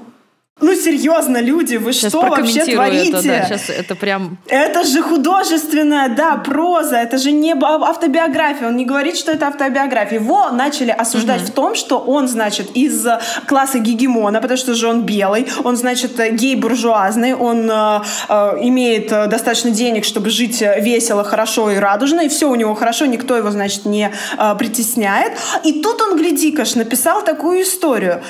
[0.62, 3.10] ну, серьезно, люди, вы Сейчас что вообще творите?
[3.10, 3.44] Это, да.
[3.46, 4.38] Сейчас это прям...
[4.48, 8.68] Это же художественная, да, проза, это же не автобиография.
[8.68, 10.20] Он не говорит, что это автобиография.
[10.20, 11.48] Его начали осуждать угу.
[11.48, 13.06] в том, что он, значит, из
[13.48, 19.72] класса гегемона, потому что же он белый, он, значит, гей-буржуазный, он э, э, имеет достаточно
[19.72, 23.86] денег, чтобы жить весело, хорошо и радужно, и все у него хорошо, никто его, значит,
[23.86, 25.34] не э, притесняет.
[25.64, 28.22] И тут он, гляди-каш, написал такую историю.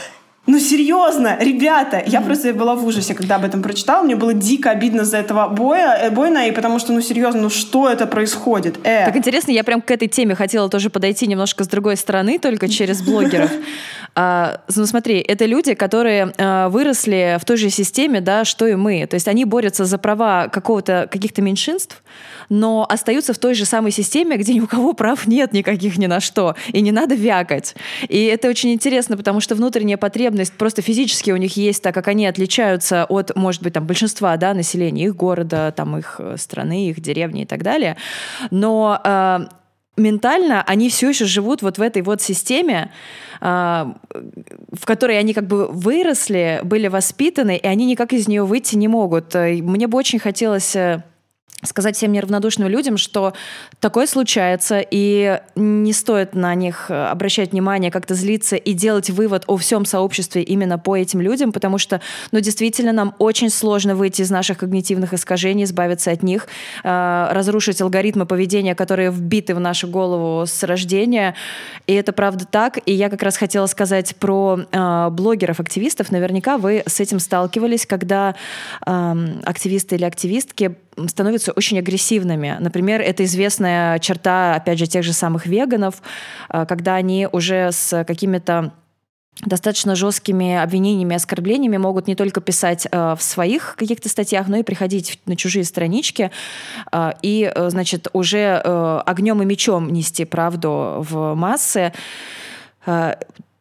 [0.45, 2.09] Ну серьезно, ребята, mm-hmm.
[2.09, 4.03] я просто была в ужасе, когда об этом прочитала.
[4.03, 7.49] Мне было дико обидно за этого боя, э, Бойна, и потому что, ну серьезно, ну
[7.49, 8.77] что это происходит?
[8.83, 9.05] Э.
[9.05, 12.67] Так интересно, я прям к этой теме хотела тоже подойти немножко с другой стороны, только
[12.67, 13.51] через блогеров.
[14.15, 18.75] А, ну смотри, это люди, которые а, выросли в той же системе, да, что и
[18.75, 19.07] мы.
[19.07, 22.03] То есть они борются за права какого-то каких-то меньшинств,
[22.49, 26.05] но остаются в той же самой системе, где ни у кого прав нет никаких ни
[26.05, 27.75] на что, и не надо вякать.
[28.07, 32.07] И это очень интересно, потому что внутренняя потребность просто физически у них есть, так как
[32.07, 36.89] они отличаются от, может быть, там, большинства да, населения их города, там, их э, страны,
[36.89, 37.97] их деревни и так далее.
[38.51, 39.39] Но э,
[39.97, 42.91] ментально они все еще живут вот в этой вот системе,
[43.41, 48.75] э, в которой они как бы выросли, были воспитаны, и они никак из нее выйти
[48.75, 49.35] не могут.
[49.35, 51.03] Мне бы очень хотелось э,
[51.63, 53.33] сказать всем неравнодушным людям, что
[53.79, 59.43] такое случается, и не стоит на них э, обращать внимание, как-то злиться и делать вывод
[59.47, 62.01] о всем сообществе именно по этим людям, потому что,
[62.31, 66.47] ну, действительно, нам очень сложно выйти из наших когнитивных искажений, избавиться от них,
[66.83, 71.35] э, разрушить алгоритмы поведения, которые вбиты в нашу голову с рождения.
[71.87, 72.79] И это правда так.
[72.85, 76.11] И я как раз хотела сказать про э, блогеров, активистов.
[76.11, 78.35] Наверняка вы с этим сталкивались, когда
[78.85, 80.75] э, активисты или активистки
[81.07, 82.57] становятся очень агрессивными.
[82.59, 86.01] Например, это известная черта, опять же, тех же самых веганов,
[86.49, 88.73] э, когда они уже с какими-то
[89.41, 94.63] достаточно жесткими обвинениями, оскорблениями могут не только писать э, в своих каких-то статьях, но и
[94.63, 96.31] приходить на чужие странички
[96.91, 101.93] э, и, э, значит, уже э, огнем и мечом нести правду в массы.
[102.85, 103.15] Э,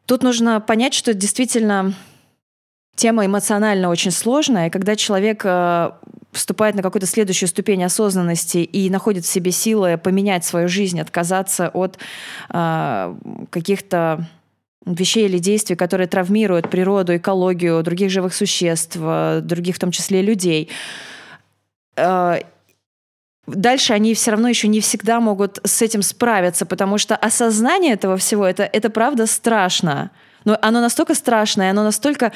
[0.07, 1.95] тут нужно понять, что действительно
[2.95, 5.91] тема эмоционально очень сложная, когда человек э,
[6.33, 11.69] вступает на какую-то следующую ступень осознанности и находит в себе силы поменять свою жизнь, отказаться
[11.69, 11.99] от
[12.51, 13.15] э,
[13.51, 14.27] каких-то
[14.85, 20.23] вещей или действий, которые травмируют природу, экологию, других живых существ, э, других в том числе
[20.23, 20.71] людей.
[21.97, 22.41] Э,
[23.47, 28.17] дальше они все равно еще не всегда могут с этим справиться, потому что осознание этого
[28.17, 30.11] всего, это, это правда страшно.
[30.45, 32.33] Но оно настолько страшное, оно настолько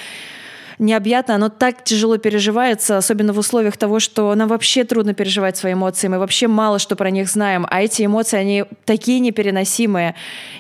[0.79, 5.73] необъятно, оно так тяжело переживается, особенно в условиях того, что нам вообще трудно переживать свои
[5.73, 10.15] эмоции, мы вообще мало что про них знаем, а эти эмоции, они такие непереносимые.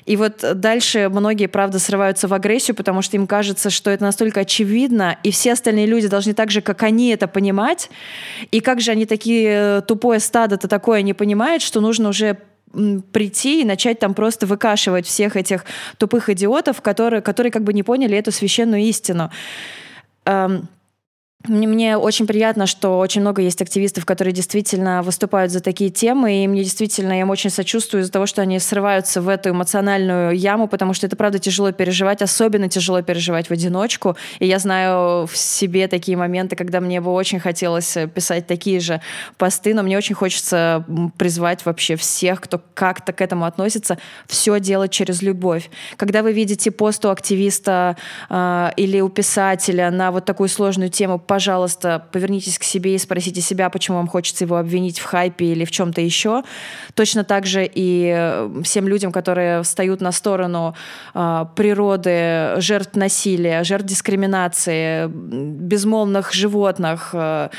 [0.04, 4.40] И вот дальше многие, правда, срываются в агрессию, потому что им кажется, что это настолько
[4.40, 7.90] очевидно, и все остальные люди должны так же, как они это понимать,
[8.50, 12.38] и как же они такие тупое стадо-то такое не понимают, что нужно уже
[13.12, 15.64] прийти и начать там просто выкашивать всех этих
[15.98, 19.30] тупых идиотов, которые, которые как бы не поняли эту священную истину.
[20.26, 20.68] Um,
[21.48, 26.48] Мне очень приятно, что очень много есть активистов, которые действительно выступают за такие темы, и
[26.48, 30.66] мне действительно, я им очень сочувствую из-за того, что они срываются в эту эмоциональную яму,
[30.66, 34.16] потому что это, правда, тяжело переживать, особенно тяжело переживать в одиночку.
[34.40, 39.00] И я знаю в себе такие моменты, когда мне бы очень хотелось писать такие же
[39.38, 40.84] посты, но мне очень хочется
[41.16, 45.70] призвать вообще всех, кто как-то к этому относится, все делать через любовь.
[45.96, 47.96] Когда вы видите пост у активиста
[48.28, 53.42] э, или у писателя на вот такую сложную тему, пожалуйста, повернитесь к себе и спросите
[53.42, 56.44] себя, почему вам хочется его обвинить в хайпе или в чем-то еще.
[56.94, 60.74] Точно так же и э, всем людям, которые встают на сторону
[61.12, 67.50] э, природы, жертв насилия, жертв дискриминации, безмолвных животных, э,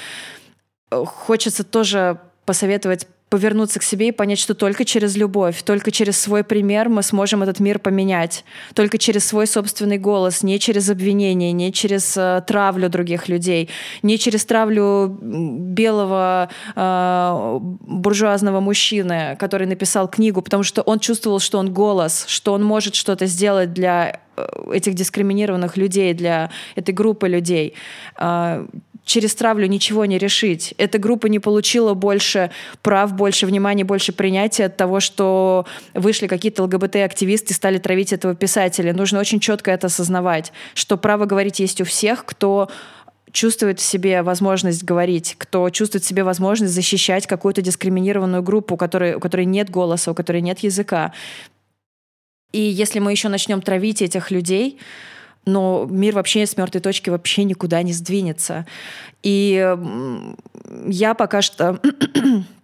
[0.89, 6.43] хочется тоже посоветовать повернуться к себе и понять, что только через любовь, только через свой
[6.43, 8.45] пример мы сможем этот мир поменять.
[8.73, 13.69] Только через свой собственный голос, не через обвинение, не через э, травлю других людей,
[14.01, 21.57] не через травлю белого э, буржуазного мужчины, который написал книгу, потому что он чувствовал, что
[21.57, 27.27] он голос, что он может что-то сделать для э, этих дискриминированных людей, для этой группы
[27.27, 27.73] людей.
[28.17, 28.65] Э,
[29.07, 30.75] через травлю ничего не решить.
[30.77, 32.51] Эта группа не получила больше
[32.83, 38.35] прав, больше внимания, больше принятия от того, что вышли какие-то ЛГБТ-активисты и стали травить этого
[38.35, 38.93] писателя.
[38.93, 42.69] Нужно очень четко это осознавать, что право говорить есть у всех, кто
[43.31, 48.77] чувствует в себе возможность говорить, кто чувствует в себе возможность защищать какую-то дискриминированную группу, у
[48.77, 51.13] которой, у которой нет голоса, у которой нет языка.
[52.51, 54.79] И если мы еще начнем травить этих людей,
[55.47, 58.67] но мир вообще с мертвой точки вообще никуда не сдвинется.
[59.23, 59.75] И
[60.85, 61.79] я пока что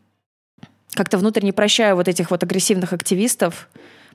[0.94, 3.70] как-то внутренне прощаю вот этих вот агрессивных активистов,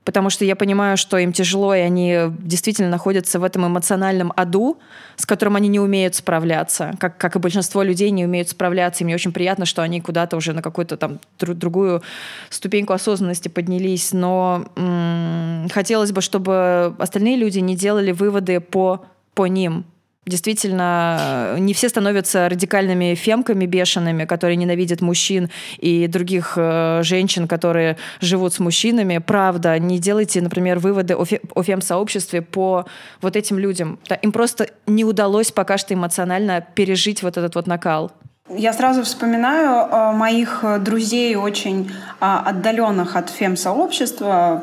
[0.08, 4.78] потому что я понимаю, что им тяжело, и они действительно находятся в этом эмоциональном аду,
[5.16, 9.04] с которым они не умеют справляться, как, как и большинство людей не умеют справляться.
[9.04, 12.02] И мне очень приятно, что они куда-то уже на какую-то там дру- другую
[12.48, 14.14] ступеньку осознанности поднялись.
[14.14, 19.04] Но м- хотелось бы, чтобы остальные люди не делали выводы по,
[19.34, 19.84] по ним,
[20.28, 27.96] Действительно, не все становятся радикальными фемками бешеными, которые ненавидят мужчин и других э, женщин, которые
[28.20, 29.18] живут с мужчинами.
[29.18, 32.86] Правда, не делайте, например, выводы о, фе- о фем-сообществе по
[33.20, 33.98] вот этим людям.
[34.22, 38.12] Им просто не удалось пока что эмоционально пережить вот этот вот накал.
[38.50, 44.62] Я сразу вспоминаю э, моих друзей очень а, отдаленных от фем-сообщества,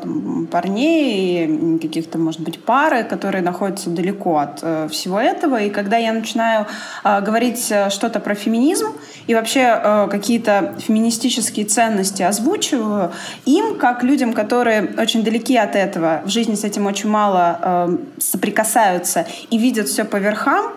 [0.50, 5.62] парней, каких-то, может быть, пары, которые находятся далеко от э, всего этого.
[5.62, 6.66] И когда я начинаю
[7.04, 8.88] говорить э, что-то про феминизм
[9.28, 13.12] и вообще какие-то феминистические ценности озвучиваю,
[13.44, 19.26] им, как людям, которые очень далеки от этого, в жизни с этим очень мало соприкасаются
[19.50, 20.72] и видят все по верхам,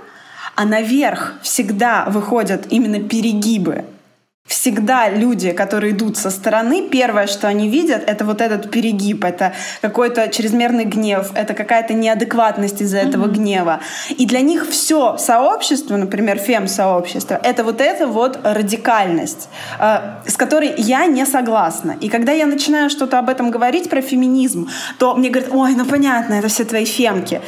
[0.59, 3.85] а наверх всегда выходят именно перегибы.
[4.45, 9.53] Всегда люди, которые идут со стороны, первое, что они видят, это вот этот перегиб, это
[9.81, 13.07] какой-то чрезмерный гнев, это какая-то неадекватность из-за mm-hmm.
[13.07, 13.79] этого гнева.
[14.09, 19.47] И для них все сообщество, например, фем-сообщество, это вот эта вот радикальность,
[19.79, 21.95] э, с которой я не согласна.
[22.01, 25.85] И когда я начинаю что-то об этом говорить, про феминизм, то мне говорят, ой, ну
[25.85, 27.39] понятно, это все твои фемки.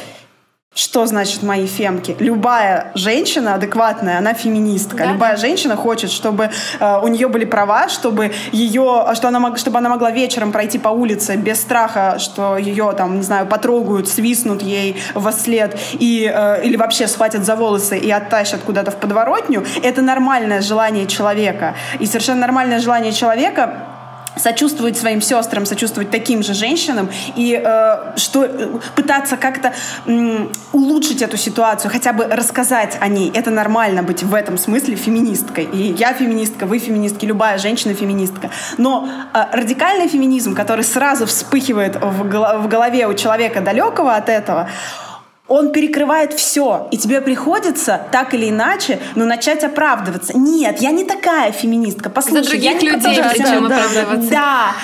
[0.74, 2.16] Что значит мои фемки?
[2.18, 4.96] Любая женщина адекватная, она феминистка.
[4.96, 5.12] Да.
[5.12, 6.48] Любая женщина хочет, чтобы
[6.80, 10.88] э, у нее были права, чтобы ее, что она, чтобы она могла вечером пройти по
[10.88, 16.64] улице без страха, что ее там, не знаю, потрогают, свистнут ей во след и, э,
[16.64, 19.66] или вообще схватят за волосы и оттащат куда-то в подворотню.
[19.82, 21.74] Это нормальное желание человека.
[21.98, 23.91] И совершенно нормальное желание человека
[24.36, 29.74] сочувствовать своим сестрам, сочувствовать таким же женщинам и э, что э, пытаться как-то
[30.06, 33.30] э, улучшить эту ситуацию, хотя бы рассказать о ней.
[33.34, 35.64] Это нормально быть в этом смысле феминисткой.
[35.64, 38.50] И я феминистка, вы феминистки, любая женщина феминистка.
[38.78, 44.68] Но э, радикальный феминизм, который сразу вспыхивает в, в голове у человека далекого от этого,
[45.52, 50.36] он перекрывает все, и тебе приходится так или иначе, ну, начать оправдываться.
[50.36, 52.08] Нет, я не такая феминистка.
[52.08, 54.30] Послушай, За других я не людей причем да, оправдываться.
[54.30, 54.74] Да,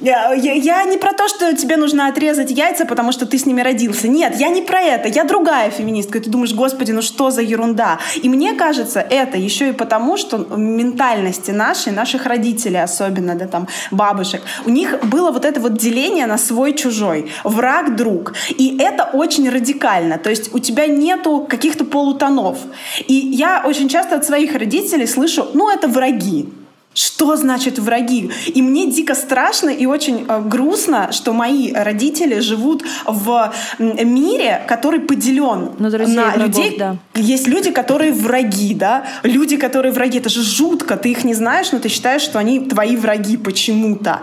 [0.00, 3.62] я, я не про то, что тебе нужно отрезать яйца, потому что ты с ними
[3.62, 4.08] родился.
[4.08, 5.08] Нет, я не про это.
[5.08, 6.18] Я другая феминистка.
[6.18, 7.98] И ты думаешь, господи, ну что за ерунда?
[8.22, 13.66] И мне кажется, это еще и потому, что ментальности нашей, наших родителей особенно, да, там,
[13.90, 17.30] бабушек, у них было вот это вот деление на свой-чужой.
[17.44, 18.34] Враг-друг.
[18.50, 20.17] И это очень радикально.
[20.18, 22.58] То есть у тебя нету каких-то полутонов.
[23.06, 26.48] И я очень часто от своих родителей слышу, ну, это враги.
[26.94, 28.30] Что значит враги?
[28.46, 34.98] И мне дико страшно и очень э, грустно, что мои родители живут в мире, который
[34.98, 36.76] поделен на, врагов, людей.
[36.76, 36.96] Да.
[37.14, 39.04] Есть люди, которые враги, да?
[39.22, 40.18] Люди, которые враги.
[40.18, 40.96] Это же жутко.
[40.96, 44.22] Ты их не знаешь, но ты считаешь, что они твои враги почему-то.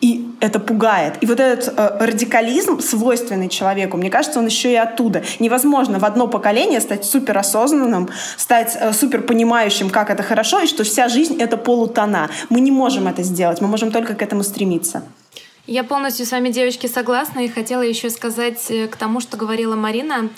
[0.00, 1.14] И это пугает.
[1.20, 5.22] И вот этот э, радикализм, свойственный человеку, мне кажется, он еще и оттуда.
[5.38, 10.84] Невозможно в одно поколение стать суперосознанным, стать э, супер понимающим, как это хорошо, и что
[10.84, 12.30] вся жизнь— это полутона.
[12.50, 15.02] Мы не можем это сделать, мы можем только к этому стремиться.
[15.66, 19.74] Я полностью с вами, девочки, согласна и хотела еще сказать э, к тому, что говорила
[19.74, 20.28] Марина.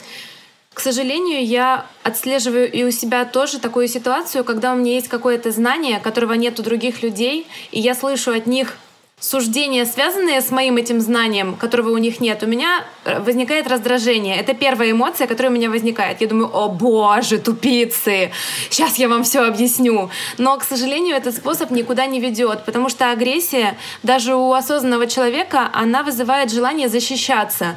[0.73, 5.51] К сожалению, я отслеживаю и у себя тоже такую ситуацию, когда у меня есть какое-то
[5.51, 8.77] знание, которого нет у других людей, и я слышу от них
[9.21, 14.37] суждения, связанные с моим этим знанием, которого у них нет, у меня э, возникает раздражение.
[14.37, 16.21] Это первая эмоция, которая у меня возникает.
[16.21, 18.31] Я думаю, о боже, тупицы,
[18.71, 20.11] сейчас я вам все объясню.
[20.39, 25.69] Но, к сожалению, этот способ никуда не ведет, потому что агрессия даже у осознанного человека,
[25.73, 27.77] она вызывает желание защищаться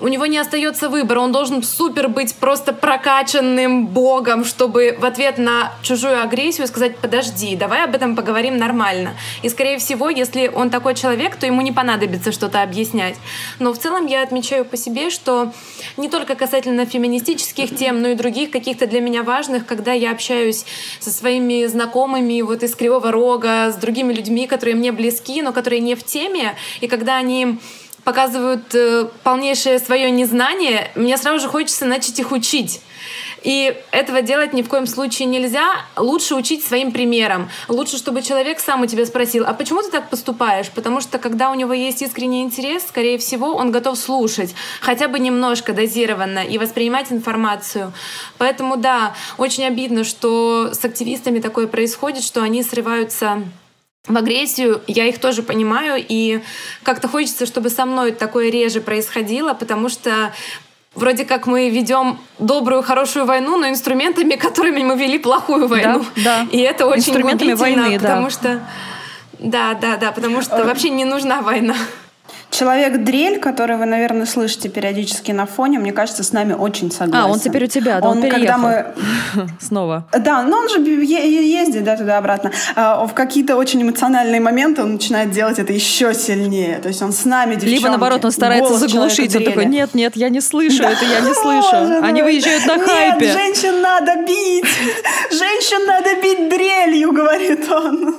[0.00, 5.38] у него не остается выбора, он должен супер быть просто прокачанным богом, чтобы в ответ
[5.38, 9.14] на чужую агрессию сказать, подожди, давай об этом поговорим нормально.
[9.42, 13.16] И, скорее всего, если он такой человек, то ему не понадобится что-то объяснять.
[13.58, 15.52] Но в целом я отмечаю по себе, что
[15.96, 20.64] не только касательно феминистических тем, но и других каких-то для меня важных, когда я общаюсь
[21.00, 25.80] со своими знакомыми вот из Кривого Рога, с другими людьми, которые мне близки, но которые
[25.80, 27.58] не в теме, и когда они
[28.08, 32.80] показывают э, полнейшее свое незнание, мне сразу же хочется начать их учить.
[33.42, 35.66] И этого делать ни в коем случае нельзя.
[35.94, 37.50] Лучше учить своим примером.
[37.68, 40.70] Лучше, чтобы человек сам у тебя спросил, а почему ты так поступаешь?
[40.70, 45.18] Потому что когда у него есть искренний интерес, скорее всего, он готов слушать, хотя бы
[45.18, 47.92] немножко дозированно и воспринимать информацию.
[48.38, 53.42] Поэтому да, очень обидно, что с активистами такое происходит, что они срываются
[54.08, 56.40] в агрессию, я их тоже понимаю, и
[56.82, 60.32] как-то хочется, чтобы со мной такое реже происходило, потому что
[60.94, 66.04] вроде как мы ведем добрую, хорошую войну, но инструментами, которыми мы вели плохую войну.
[66.16, 66.46] Да, да.
[66.50, 68.30] И это очень инструментами войны, потому да.
[68.30, 68.68] что
[69.38, 71.76] да, да, да, потому что вообще не нужна война.
[72.50, 77.26] Человек-дрель, который вы, наверное, слышите периодически на фоне, мне кажется, с нами очень согласен.
[77.26, 78.86] А, он теперь у тебя, да, он, он когда мы
[79.60, 80.06] снова.
[80.18, 82.50] Да, но он же ездит да, туда-обратно.
[82.74, 86.78] А, в какие-то очень эмоциональные моменты он начинает делать это еще сильнее.
[86.78, 87.74] То есть он с нами, девчонки.
[87.74, 89.36] Либо, наоборот, он старается заглушить.
[89.36, 92.02] Он такой, нет, нет, я не слышу это, я не слышу.
[92.02, 93.26] Они выезжают на хайпе.
[93.26, 94.64] Нет, женщин надо бить!
[95.30, 98.16] Женщин надо бить дрелью, говорит он.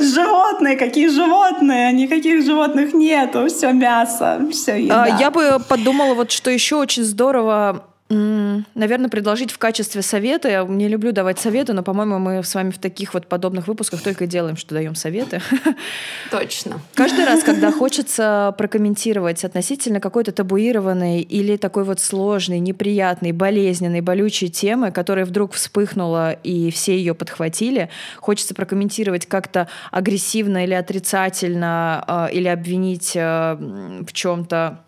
[0.00, 1.92] Животные, какие животные?
[1.92, 3.46] Никаких животных нету.
[3.46, 5.04] Все все мясо, все еда.
[5.04, 10.48] А, я бы подумала, вот что еще очень здорово Наверное, предложить в качестве совета.
[10.48, 14.02] Я не люблю давать советы, но, по-моему, мы с вами в таких вот подобных выпусках
[14.02, 15.42] только и делаем, что даем советы.
[16.30, 16.80] Точно.
[16.94, 24.48] Каждый раз, когда хочется прокомментировать относительно какой-то табуированной или такой вот сложной, неприятной, болезненной, болючей
[24.48, 32.26] темы, которая вдруг вспыхнула и все ее подхватили, хочется прокомментировать как-то агрессивно или отрицательно, а,
[32.28, 34.80] или обвинить а, в чем-то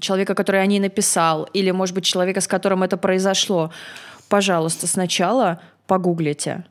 [0.00, 3.70] человека, который о ней написал, или, может быть, человека, с которым это произошло,
[4.28, 6.64] пожалуйста, сначала погуглите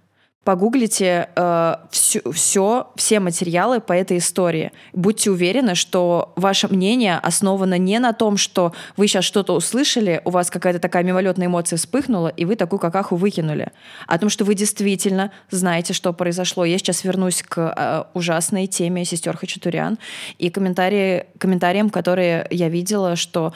[0.47, 4.71] погуглите э, все, все, все материалы по этой истории.
[4.93, 10.29] Будьте уверены, что ваше мнение основано не на том, что вы сейчас что-то услышали, у
[10.29, 13.73] вас какая-то такая мимолетная эмоция вспыхнула, и вы такую какаху выкинули.
[14.07, 16.63] А о том, что вы действительно знаете, что произошло.
[16.63, 19.99] Я сейчас вернусь к э, ужасной теме сестер Хачатурян
[20.37, 23.51] и комментарии, комментариям, которые я видела, что,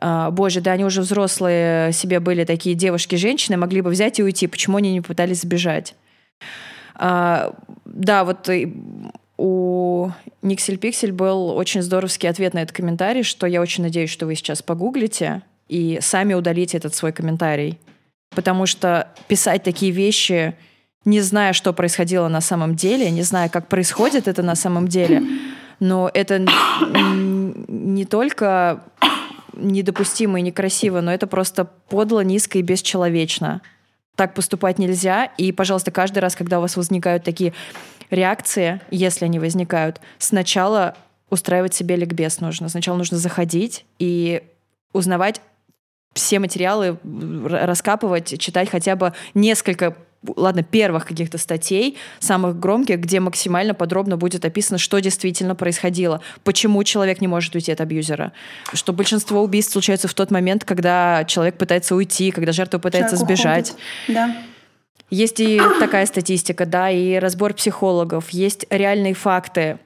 [0.00, 4.46] э, боже, да они уже взрослые себе были такие девушки-женщины, могли бы взять и уйти.
[4.46, 5.96] Почему они не пытались сбежать?
[6.94, 8.48] А, да, вот
[9.36, 10.10] у
[10.42, 14.34] Никсель Пиксель был очень здоровский ответ на этот комментарий, что я очень надеюсь, что вы
[14.34, 17.78] сейчас погуглите и сами удалите этот свой комментарий.
[18.30, 20.54] Потому что писать такие вещи,
[21.04, 25.22] не зная, что происходило на самом деле, не зная, как происходит это на самом деле,
[25.80, 26.44] но это
[26.90, 28.82] не только
[29.54, 33.62] недопустимо и некрасиво, но это просто подло, низко и бесчеловечно.
[34.18, 35.26] Так поступать нельзя.
[35.36, 37.52] И, пожалуйста, каждый раз, когда у вас возникают такие
[38.10, 40.96] реакции, если они возникают, сначала
[41.30, 42.68] устраивать себе ликбез нужно.
[42.68, 44.42] Сначала нужно заходить и
[44.92, 45.40] узнавать
[46.14, 46.98] все материалы,
[47.44, 49.94] раскапывать, читать хотя бы несколько
[50.36, 56.82] ладно, первых каких-то статей, самых громких, где максимально подробно будет описано, что действительно происходило, почему
[56.84, 58.32] человек не может уйти от абьюзера,
[58.72, 63.38] что большинство убийств случается в тот момент, когда человек пытается уйти, когда жертва пытается человек
[63.38, 63.70] сбежать.
[63.70, 63.78] Уходит.
[64.08, 64.36] Да.
[65.10, 69.78] Есть и такая статистика, да, и разбор психологов, есть реальные факты,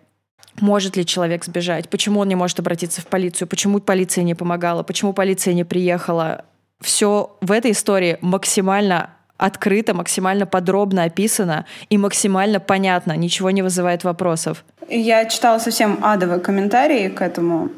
[0.61, 4.83] может ли человек сбежать, почему он не может обратиться в полицию, почему полиция не помогала,
[4.83, 6.45] почему полиция не приехала.
[6.81, 9.11] Все в этой истории максимально
[9.43, 14.65] открыто, максимально подробно описано и максимально понятно, ничего не вызывает вопросов.
[14.89, 17.69] Я читала совсем адовые комментарии к этому.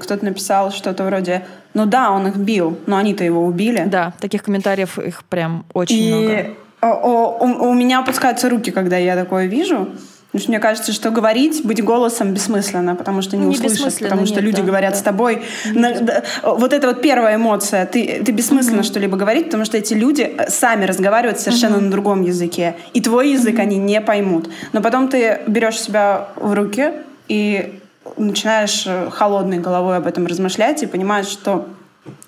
[0.00, 3.84] Кто-то написал что-то вроде «Ну да, он их бил, но они-то его убили».
[3.86, 6.50] Да, таких комментариев их прям очень и много.
[6.82, 9.88] У, у меня опускаются руки, когда я такое вижу.
[10.34, 14.26] Потому что мне кажется, что говорить, быть голосом бессмысленно, потому что не, не услышат, потому
[14.26, 14.98] что нет, люди да, говорят да.
[14.98, 15.42] с тобой.
[15.72, 17.86] На, да, вот это вот первая эмоция.
[17.86, 18.84] Ты, ты бессмысленно угу.
[18.84, 21.84] что-либо говорить, потому что эти люди э, сами разговаривают совершенно угу.
[21.84, 22.74] на другом языке.
[22.94, 23.62] И твой язык угу.
[23.62, 24.50] они не поймут.
[24.72, 26.90] Но потом ты берешь себя в руки
[27.28, 27.78] и
[28.16, 31.68] начинаешь э, холодной головой об этом размышлять и понимаешь, что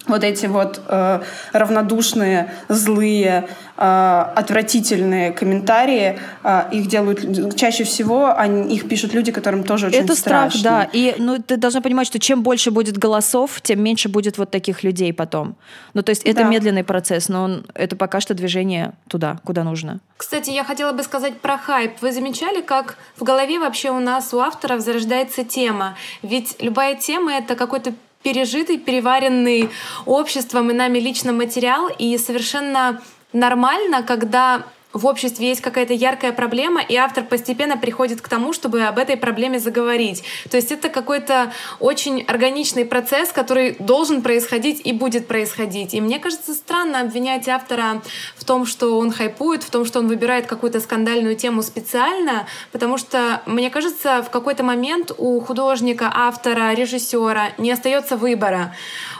[0.07, 1.21] вот эти вот э,
[1.53, 9.89] равнодушные, злые, отвратительные комментарии, э, их делают чаще всего, они, их пишут люди, которым тоже
[9.89, 10.59] очень Это страшно.
[10.59, 10.91] страх, да.
[10.93, 14.83] И ну, ты должна понимать, что чем больше будет голосов, тем меньше будет вот таких
[14.83, 15.57] людей потом.
[15.95, 16.49] Ну, то есть это да.
[16.49, 20.01] медленный процесс, но он, это пока что движение туда, куда нужно.
[20.17, 22.01] Кстати, я хотела бы сказать про хайп.
[22.01, 25.97] Вы замечали, как в голове вообще у нас, у авторов зарождается тема?
[26.23, 29.71] Ведь любая тема— это какой-то пережитый, переваренный
[30.05, 33.01] обществом и нами лично материал, и совершенно
[33.37, 34.65] нормально, когда
[34.97, 39.17] в обществе есть какая-то яркая проблема, и автор постепенно приходит к тому, чтобы об этой
[39.17, 40.25] проблеме заговорить.
[40.51, 45.93] То есть это какой-то очень органичный процесс, который должен происходить и будет происходить.
[45.93, 48.01] И мне кажется странно обвинять автора
[48.37, 52.97] в том, что он хайпует, в том, что он выбирает какую-то скандальную тему специально, потому
[52.97, 58.75] что, мне кажется, в какой-то момент у художника, автора, режиссера не остается выбора.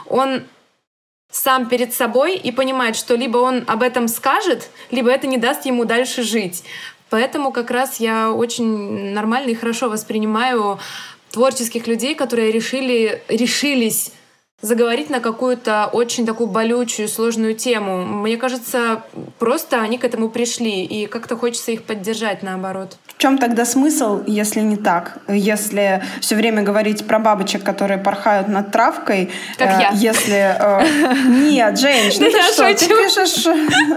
[0.07, 0.41] Он
[1.31, 5.65] сам перед собой и понимает, что либо он об этом скажет, либо это не даст
[5.65, 6.63] ему дальше жить.
[7.09, 10.79] Поэтому как раз я очень нормально и хорошо воспринимаю
[11.31, 14.11] творческих людей, которые решили, решились
[14.61, 18.03] заговорить на какую-то очень такую болючую, сложную тему.
[18.03, 19.03] Мне кажется,
[19.37, 22.97] просто они к этому пришли, и как-то хочется их поддержать наоборот.
[23.05, 25.19] В чем тогда смысл, если не так?
[25.27, 29.89] Если все время говорить про бабочек, которые порхают над травкой, как э, я.
[29.93, 31.17] если э,
[31.51, 33.43] нет, Жень, ну ты что, ты пишешь,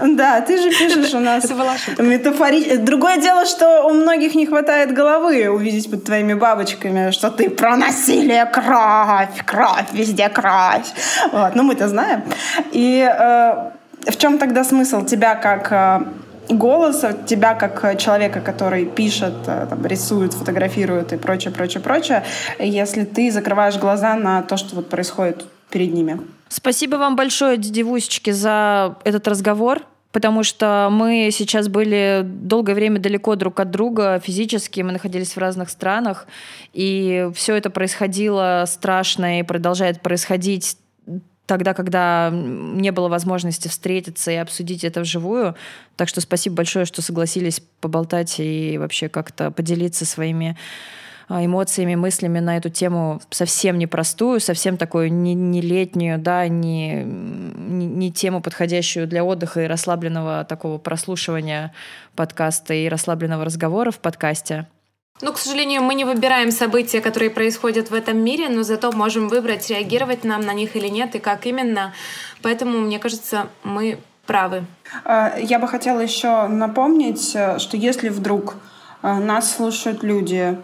[0.15, 1.49] да, ты же пишешь у нас
[1.97, 2.77] метафори.
[2.77, 7.75] Другое дело, что у многих не хватает головы увидеть под твоими бабочками, что ты про
[7.75, 10.93] насилие, кровь, кровь, везде кровь кровь.
[11.31, 11.55] Вот.
[11.55, 12.23] Ну, мы-то знаем.
[12.71, 13.71] И э,
[14.11, 16.05] в чем тогда смысл тебя как э,
[16.49, 22.23] голоса, тебя как человека, который пишет, э, там, рисует, фотографирует и прочее, прочее, прочее,
[22.59, 26.19] если ты закрываешь глаза на то, что вот происходит перед ними.
[26.49, 29.81] Спасибо вам большое, девусечки, за этот разговор
[30.11, 35.37] потому что мы сейчас были долгое время далеко друг от друга физически, мы находились в
[35.37, 36.27] разных странах,
[36.73, 40.77] и все это происходило страшно и продолжает происходить
[41.45, 45.55] тогда, когда не было возможности встретиться и обсудить это вживую.
[45.97, 50.57] Так что спасибо большое, что согласились поболтать и вообще как-то поделиться своими
[51.39, 57.85] эмоциями, мыслями на эту тему совсем непростую, совсем такую не, не летнюю, да, не, не,
[57.85, 61.73] не тему, подходящую для отдыха и расслабленного такого прослушивания
[62.15, 64.67] подкаста и расслабленного разговора в подкасте.
[65.21, 69.27] Ну, к сожалению, мы не выбираем события, которые происходят в этом мире, но зато можем
[69.27, 71.93] выбрать, реагировать нам на них или нет, и как именно.
[72.41, 74.65] Поэтому, мне кажется, мы правы.
[75.05, 78.55] А, я бы хотела еще напомнить, э, что если вдруг
[79.03, 80.57] э, нас слушают люди,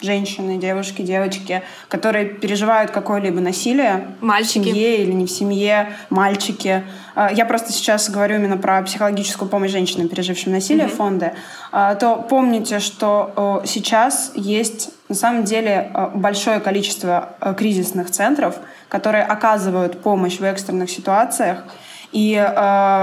[0.00, 4.58] женщины, девушки, девочки, которые переживают какое-либо насилие мальчики.
[4.58, 6.84] в семье или не в семье, мальчики.
[7.14, 10.96] А, я просто сейчас говорю именно про психологическую помощь женщинам, пережившим насилие, mm-hmm.
[10.96, 11.32] фонды.
[11.72, 18.56] А, то помните, что сейчас есть на самом деле большое количество кризисных центров,
[18.88, 21.64] которые оказывают помощь в экстренных ситуациях.
[22.12, 22.34] И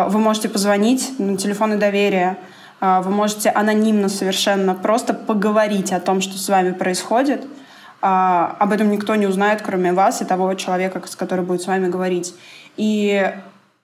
[0.10, 2.55] вы можете позвонить на телефоны доверия, а,
[3.02, 7.46] вы можете анонимно совершенно просто поговорить о том, что с вами происходит.
[8.02, 11.68] А, об этом никто не узнает, кроме вас и того человека, с которым будет с
[11.68, 12.36] вами говорить.
[12.78, 13.34] И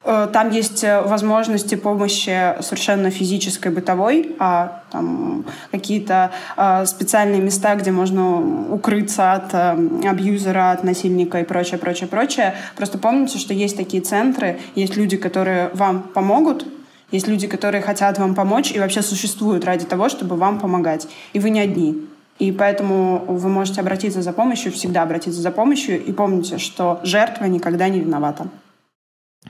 [0.04, 7.92] э, там есть возможности помощи совершенно физической, бытовой, а там какие-то а, специальные места, где
[7.92, 12.54] можно укрыться от э, абьюзера, от насильника и прочее, прочее, прочее.
[12.76, 16.66] Просто помните, что есть такие центры, есть люди, которые вам помогут,
[17.12, 21.08] есть люди, которые хотят вам помочь и вообще существуют ради того, чтобы вам помогать.
[21.34, 22.08] И вы не одни.
[22.40, 26.04] И поэтому вы можете обратиться за помощью, всегда обратиться за помощью.
[26.04, 28.48] И помните, что жертва никогда не виновата.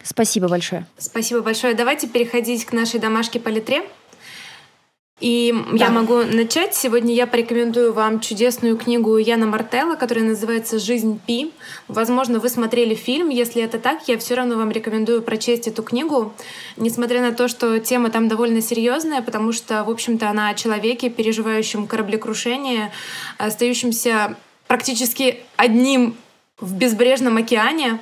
[0.03, 0.85] Спасибо большое.
[0.97, 1.73] Спасибо большое.
[1.73, 3.83] Давайте переходить к нашей домашке по литре.
[5.21, 5.85] И да.
[5.85, 6.73] я могу начать.
[6.73, 11.51] Сегодня я порекомендую вам чудесную книгу Яна Мартелла, которая называется «Жизнь Пи».
[11.87, 13.29] Возможно, вы смотрели фильм.
[13.29, 16.33] Если это так, я все равно вам рекомендую прочесть эту книгу,
[16.75, 21.11] несмотря на то, что тема там довольно серьезная, потому что, в общем-то, она о человеке,
[21.11, 22.91] переживающем кораблекрушение,
[23.37, 24.35] остающемся
[24.67, 26.15] практически одним
[26.59, 27.99] в безбрежном океане,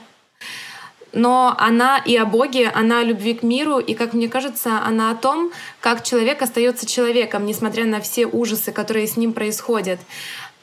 [1.13, 5.11] но она и о Боге, она о любви к миру, и, как мне кажется, она
[5.11, 9.99] о том, как человек остается человеком, несмотря на все ужасы, которые с ним происходят.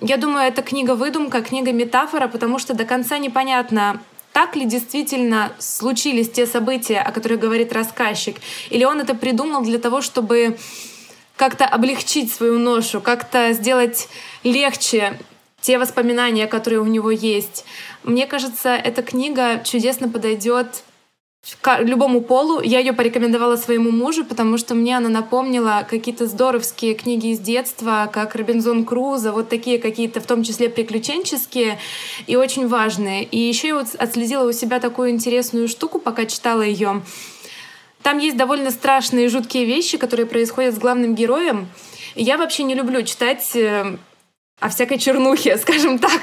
[0.01, 4.01] Я думаю, это книга-выдумка, книга-метафора, потому что до конца непонятно,
[4.33, 8.37] так ли действительно случились те события, о которых говорит рассказчик,
[8.69, 10.59] или он это придумал для того, чтобы
[11.37, 14.09] как-то облегчить свою ношу, как-то сделать
[14.43, 15.19] легче
[15.67, 17.65] те воспоминания, которые у него есть.
[18.05, 20.85] Мне кажется, эта книга чудесно подойдет
[21.61, 22.61] к любому полу.
[22.61, 28.09] Я ее порекомендовала своему мужу, потому что мне она напомнила какие-то здоровские книги из детства,
[28.13, 31.81] как Робинзон Крузо, вот такие какие-то, в том числе приключенческие
[32.29, 33.25] и очень важные.
[33.25, 37.03] И еще я вот отследила у себя такую интересную штуку, пока читала ее.
[38.05, 41.67] Там есть довольно страшные, жуткие вещи, которые происходят с главным героем.
[42.15, 43.97] И я вообще не люблю читать э,
[44.61, 46.21] о всякой чернухе, скажем так.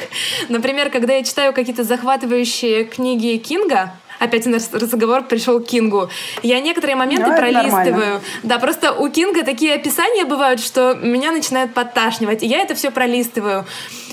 [0.50, 6.10] Например, когда я читаю какие-то захватывающие книги Кинга, опять у нас разговор пришел к Кингу.
[6.42, 8.22] Я некоторые моменты ну, пролистываю.
[8.42, 12.90] Да, просто у Кинга такие описания бывают, что меня начинает подташнивать, и я это все
[12.90, 13.66] пролистываю.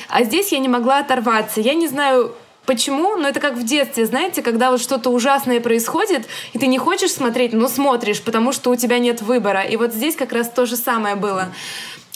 [0.09, 1.61] А здесь я не могла оторваться.
[1.61, 2.35] Я не знаю,
[2.67, 3.17] Почему?
[3.17, 7.11] Но это как в детстве, знаете, когда вот что-то ужасное происходит, и ты не хочешь
[7.11, 9.63] смотреть, но смотришь, потому что у тебя нет выбора.
[9.63, 11.49] И вот здесь как раз то же самое было.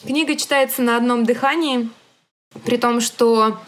[0.06, 1.88] Книга читается на одном дыхании,
[2.64, 3.58] при том, что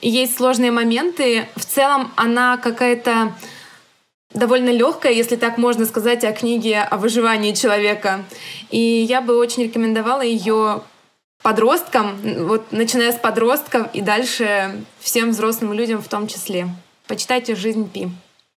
[0.00, 1.48] есть сложные моменты.
[1.54, 3.34] В целом она какая-то
[4.32, 8.24] довольно легкая, если так можно сказать, о книге о выживании человека.
[8.70, 10.82] И я бы очень рекомендовала ее
[11.42, 12.16] подросткам,
[12.46, 16.68] вот начиная с подростков и дальше всем взрослым людям в том числе.
[17.06, 18.08] Почитайте «Жизнь Пи».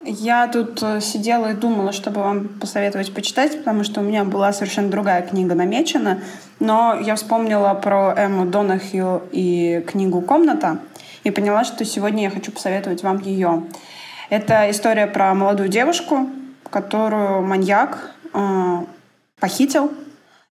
[0.04, 4.52] Я тут э, сидела и думала, чтобы вам посоветовать почитать, потому что у меня была
[4.52, 6.20] совершенно другая книга намечена,
[6.58, 10.78] но я вспомнила про Эмму Донахью и книгу «Комната»
[11.22, 13.62] и поняла, что сегодня я хочу посоветовать вам ее.
[14.28, 16.28] Это история про молодую девушку,
[16.68, 18.78] которую маньяк э,
[19.38, 19.92] похитил,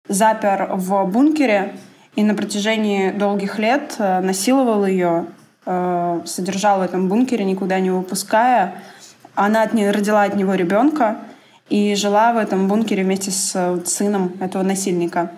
[0.09, 1.73] запер в бункере
[2.15, 5.27] и на протяжении долгих лет э, насиловал ее,
[5.65, 8.75] э, содержал в этом бункере, никуда не выпуская,
[9.37, 11.17] она от нее, родила от него ребенка
[11.69, 15.31] и жила в этом бункере вместе с э, сыном этого насильника.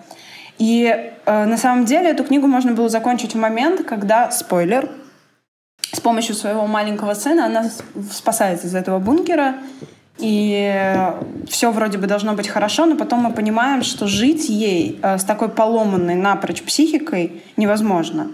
[0.58, 4.88] И э, на самом деле эту книгу можно было закончить в момент, когда, спойлер,
[5.92, 7.70] с помощью своего маленького сына она
[8.10, 9.56] спасается из этого бункера,
[10.18, 10.84] и
[11.48, 15.24] все вроде бы должно быть хорошо, но потом мы понимаем, что жить ей э, с
[15.24, 18.28] такой поломанной напрочь психикой невозможно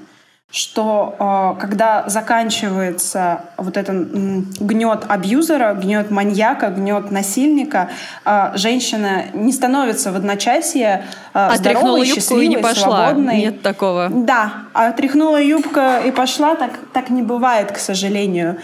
[0.56, 4.10] что э, когда заканчивается вот этот
[4.58, 7.90] гнет абьюзера, гнет маньяка, гнет насильника,
[8.24, 11.04] э, женщина не становится в одночасье
[11.34, 13.08] э, здоровой, счастливой, и не пошла.
[13.08, 13.38] свободной.
[13.38, 14.08] Нет такого.
[14.08, 18.56] Да, а тряхнула юбка и пошла, так, так не бывает, к сожалению.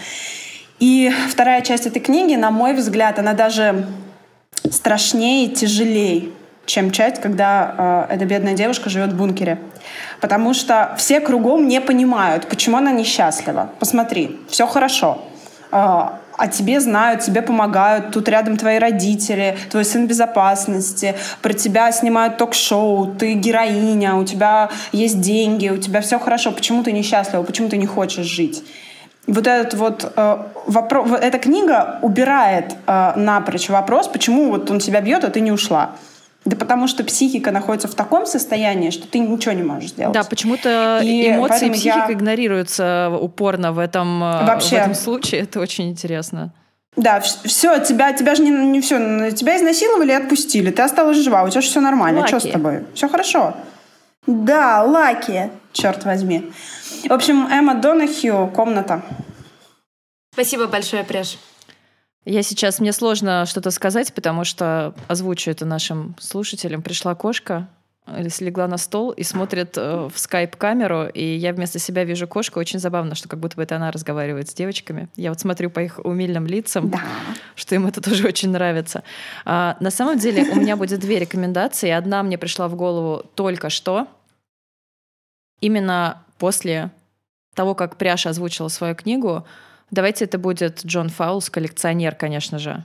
[0.79, 3.85] И вторая часть этой книги, на мой взгляд, она даже
[4.71, 6.29] страшнее и тяжелее,
[6.65, 9.59] чем часть, когда э, эта бедная девушка живет в бункере.
[10.21, 13.69] Потому что все кругом не понимают, почему она несчастлива.
[13.79, 15.21] Посмотри, все хорошо.
[15.71, 21.91] Э, о тебе знают, тебе помогают, тут рядом твои родители, твой сын безопасности, про тебя
[21.91, 27.43] снимают ток-шоу, ты героиня, у тебя есть деньги, у тебя все хорошо, почему ты несчастлива,
[27.43, 28.63] почему ты не хочешь жить?
[29.27, 35.01] Вот этот вот э, вопрос, эта книга убирает э, напрочь вопрос, почему вот он тебя
[35.01, 35.91] бьет, а ты не ушла.
[36.45, 40.13] Да потому что психика находится в таком состоянии, что ты ничего не можешь сделать.
[40.13, 42.13] Да, почему-то и эмоции и психика я...
[42.13, 44.77] игнорируются упорно в этом, э, Вообще.
[44.77, 45.41] в этом случае.
[45.41, 46.53] Это очень интересно.
[46.95, 51.43] Да, все, тебя, тебя же не, не все, тебя изнасиловали и отпустили, ты осталась жива,
[51.43, 52.29] у тебя же все нормально, Лаки.
[52.29, 52.83] что с тобой?
[52.93, 53.55] Все хорошо.
[54.27, 56.51] Да, Лаки, черт возьми.
[57.07, 59.01] В общем, Эмма Донахью, комната.
[60.33, 61.37] Спасибо большое, Преш.
[62.25, 66.81] Я сейчас, мне сложно что-то сказать, потому что озвучу это нашим слушателям.
[66.81, 67.67] Пришла кошка,
[68.05, 72.61] э, слегла на стол и смотрит э, в скайп-камеру, и я вместо себя вижу кошку.
[72.61, 75.09] Очень забавно, что как будто бы это она разговаривает с девочками.
[75.17, 77.01] Я вот смотрю по их умильным лицам, да.
[77.55, 79.03] что им это тоже очень нравится.
[79.43, 81.89] А, на самом деле у меня будет две рекомендации.
[81.89, 84.07] Одна мне пришла в голову только что.
[85.59, 86.89] Именно после
[87.53, 89.45] того, как Пряша озвучила свою книгу,
[89.93, 92.83] Давайте это будет Джон Фаулс, коллекционер, конечно же.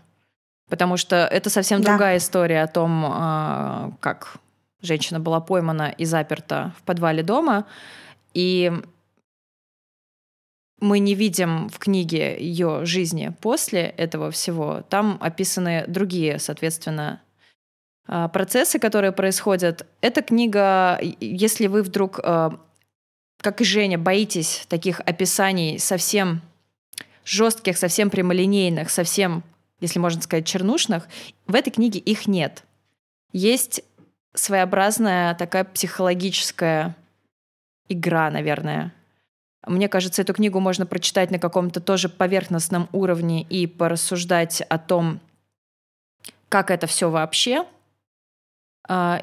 [0.69, 1.93] Потому что это совсем да.
[1.93, 4.37] другая история о том, а, как
[4.83, 7.65] женщина была поймана и заперта в подвале дома.
[8.35, 8.71] И
[10.83, 14.83] мы не видим в книге ее жизни после этого всего.
[14.91, 17.23] Там описаны другие, соответственно,
[18.07, 19.87] а, процессы, которые происходят.
[20.03, 22.61] Эта книга, если вы вдруг, а,
[23.41, 26.43] как и Женя, боитесь таких описаний совсем
[27.29, 29.43] жестких, совсем прямолинейных, совсем,
[29.81, 31.07] если можно сказать, чернушных,
[31.47, 32.65] в этой книге их нет.
[33.33, 33.83] Есть
[34.35, 36.97] своеобразная такая психологическая
[37.89, 38.95] игра, наверное.
[39.67, 45.21] Мне кажется, эту книгу можно прочитать на каком-то тоже поверхностном уровне и порассуждать о том,
[46.49, 47.67] как это все вообще.
[48.89, 49.23] А,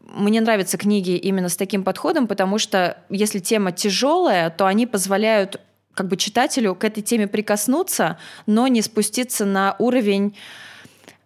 [0.00, 5.60] мне нравятся книги именно с таким подходом, потому что если тема тяжелая, то они позволяют
[5.94, 10.36] как бы читателю к этой теме прикоснуться, но не спуститься на уровень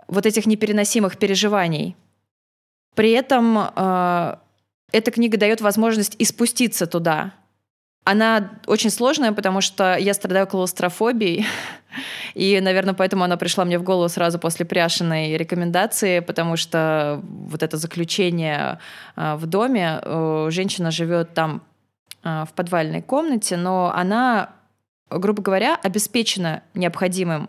[0.07, 1.97] вот этих непереносимых переживаний.
[2.95, 4.37] При этом э,
[4.93, 7.33] эта книга дает возможность и спуститься туда.
[8.05, 11.47] Она очень сложная, потому что я страдаю клаустрофобией,
[12.35, 17.63] и, наверное, поэтому она пришла мне в голову сразу после пряшиной рекомендации, потому что вот
[17.63, 18.79] это заключение
[19.15, 21.63] э, в доме, э, женщина живет там
[22.25, 24.55] э, в подвальной комнате, но она
[25.11, 27.49] грубо говоря, обеспечена необходимым.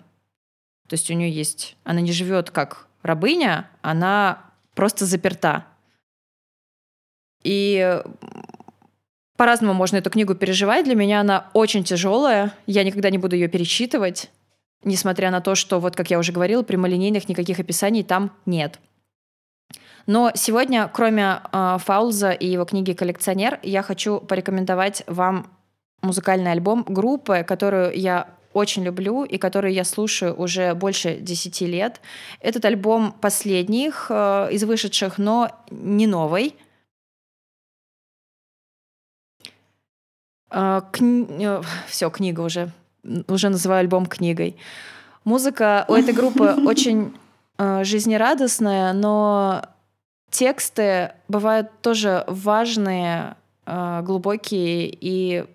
[0.88, 5.66] То есть у нее есть, она не живет как рабыня, она просто заперта.
[7.44, 8.02] И
[9.38, 10.86] по-разному можно эту книгу переживать.
[10.86, 12.54] Для меня она очень тяжелая.
[12.66, 14.30] Я никогда не буду ее перечитывать,
[14.84, 18.80] несмотря на то, что, вот как я уже говорила, прямолинейных никаких описаний там нет.
[20.08, 25.52] Но сегодня, кроме э, Фаулза и его книги «Коллекционер», я хочу порекомендовать вам
[26.02, 32.02] музыкальный альбом группы, которую я очень люблю и которую я слушаю уже больше 10 лет.
[32.40, 36.56] Этот альбом последних э, из вышедших, но не новый.
[40.52, 41.28] Э, кни...
[41.46, 42.72] э, все, книга уже.
[43.28, 44.58] Уже называю альбом книгой.
[45.24, 47.16] Музыка у этой группы очень
[47.58, 49.64] э, жизнерадостная, но
[50.32, 53.36] тексты бывают тоже важные,
[53.66, 55.46] э, глубокие и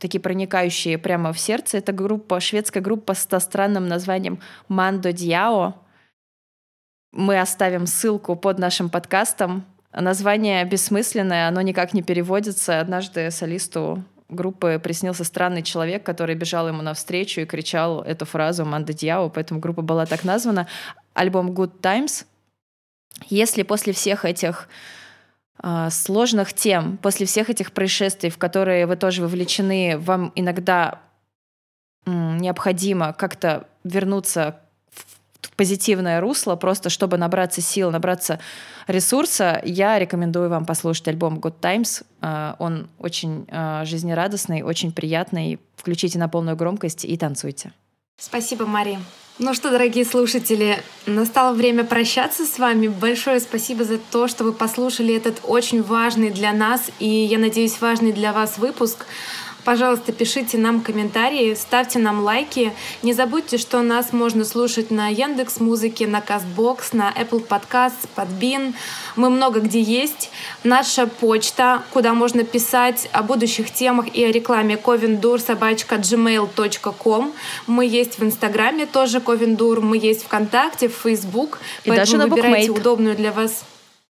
[0.00, 1.78] такие проникающие прямо в сердце.
[1.78, 5.74] Это группа, шведская группа с странным названием Мандо Дьяо.
[7.12, 9.64] Мы оставим ссылку под нашим подкастом.
[9.92, 12.80] Название бессмысленное, оно никак не переводится.
[12.80, 18.92] Однажды солисту группы приснился странный человек, который бежал ему навстречу и кричал эту фразу «Мандо
[18.92, 20.68] Дьяо», поэтому группа была так названа.
[21.14, 22.26] Альбом «Good Times».
[23.28, 24.68] Если после всех этих
[25.90, 31.00] сложных тем, после всех этих происшествий, в которые вы тоже вовлечены, вам иногда
[32.06, 34.60] необходимо как-то вернуться
[35.40, 38.40] в позитивное русло, просто чтобы набраться сил, набраться
[38.86, 42.02] ресурса, я рекомендую вам послушать альбом Good Times.
[42.20, 45.58] А, он очень а, жизнерадостный, очень приятный.
[45.76, 47.72] Включите на полную громкость и танцуйте.
[48.18, 49.00] Спасибо, Мария.
[49.42, 52.88] Ну что, дорогие слушатели, настало время прощаться с вами.
[52.88, 57.80] Большое спасибо за то, что вы послушали этот очень важный для нас и, я надеюсь,
[57.80, 59.06] важный для вас выпуск.
[59.64, 62.72] Пожалуйста, пишите нам комментарии, ставьте нам лайки.
[63.02, 68.74] Не забудьте, что нас можно слушать на Яндекс Музыке, на Castbox, на Apple Podcasts, Podbean.
[69.16, 70.30] Мы много где есть.
[70.64, 77.32] Наша почта, куда можно писать о будущих темах и о рекламе ковендур собачка gmail.com.
[77.66, 81.58] Мы есть в Инстаграме тоже ковендур, мы есть ВКонтакте, в Фейсбук.
[81.84, 82.80] И даже на выбирайте Bookmate.
[82.80, 83.64] удобную для вас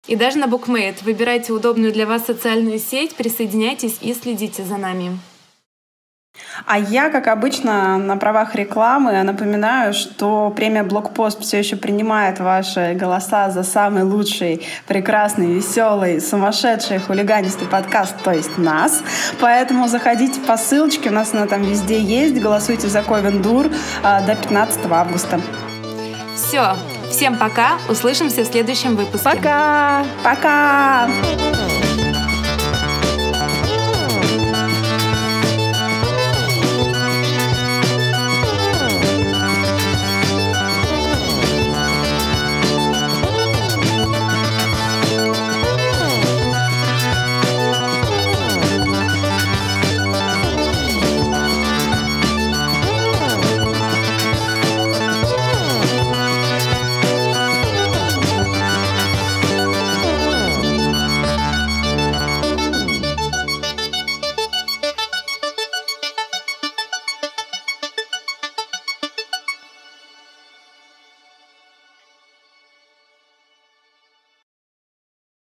[0.06, 1.02] и даже на Букмейт.
[1.02, 5.18] Выбирайте удобную для вас социальную сеть, присоединяйтесь и следите за нами.
[6.64, 12.94] А я, как обычно, на правах рекламы напоминаю, что премия Блокпост все еще принимает ваши
[12.94, 19.02] голоса за самый лучший, прекрасный, веселый, сумасшедший, хулиганистый подкаст, то есть нас.
[19.40, 23.66] Поэтому заходите по ссылочке, у нас она там везде есть, голосуйте за Ковендур
[24.02, 25.40] а, до 15 августа.
[26.34, 26.76] Все,
[27.10, 29.24] всем пока, услышимся в следующем выпуске.
[29.24, 30.04] Пока!
[30.22, 31.08] Пока!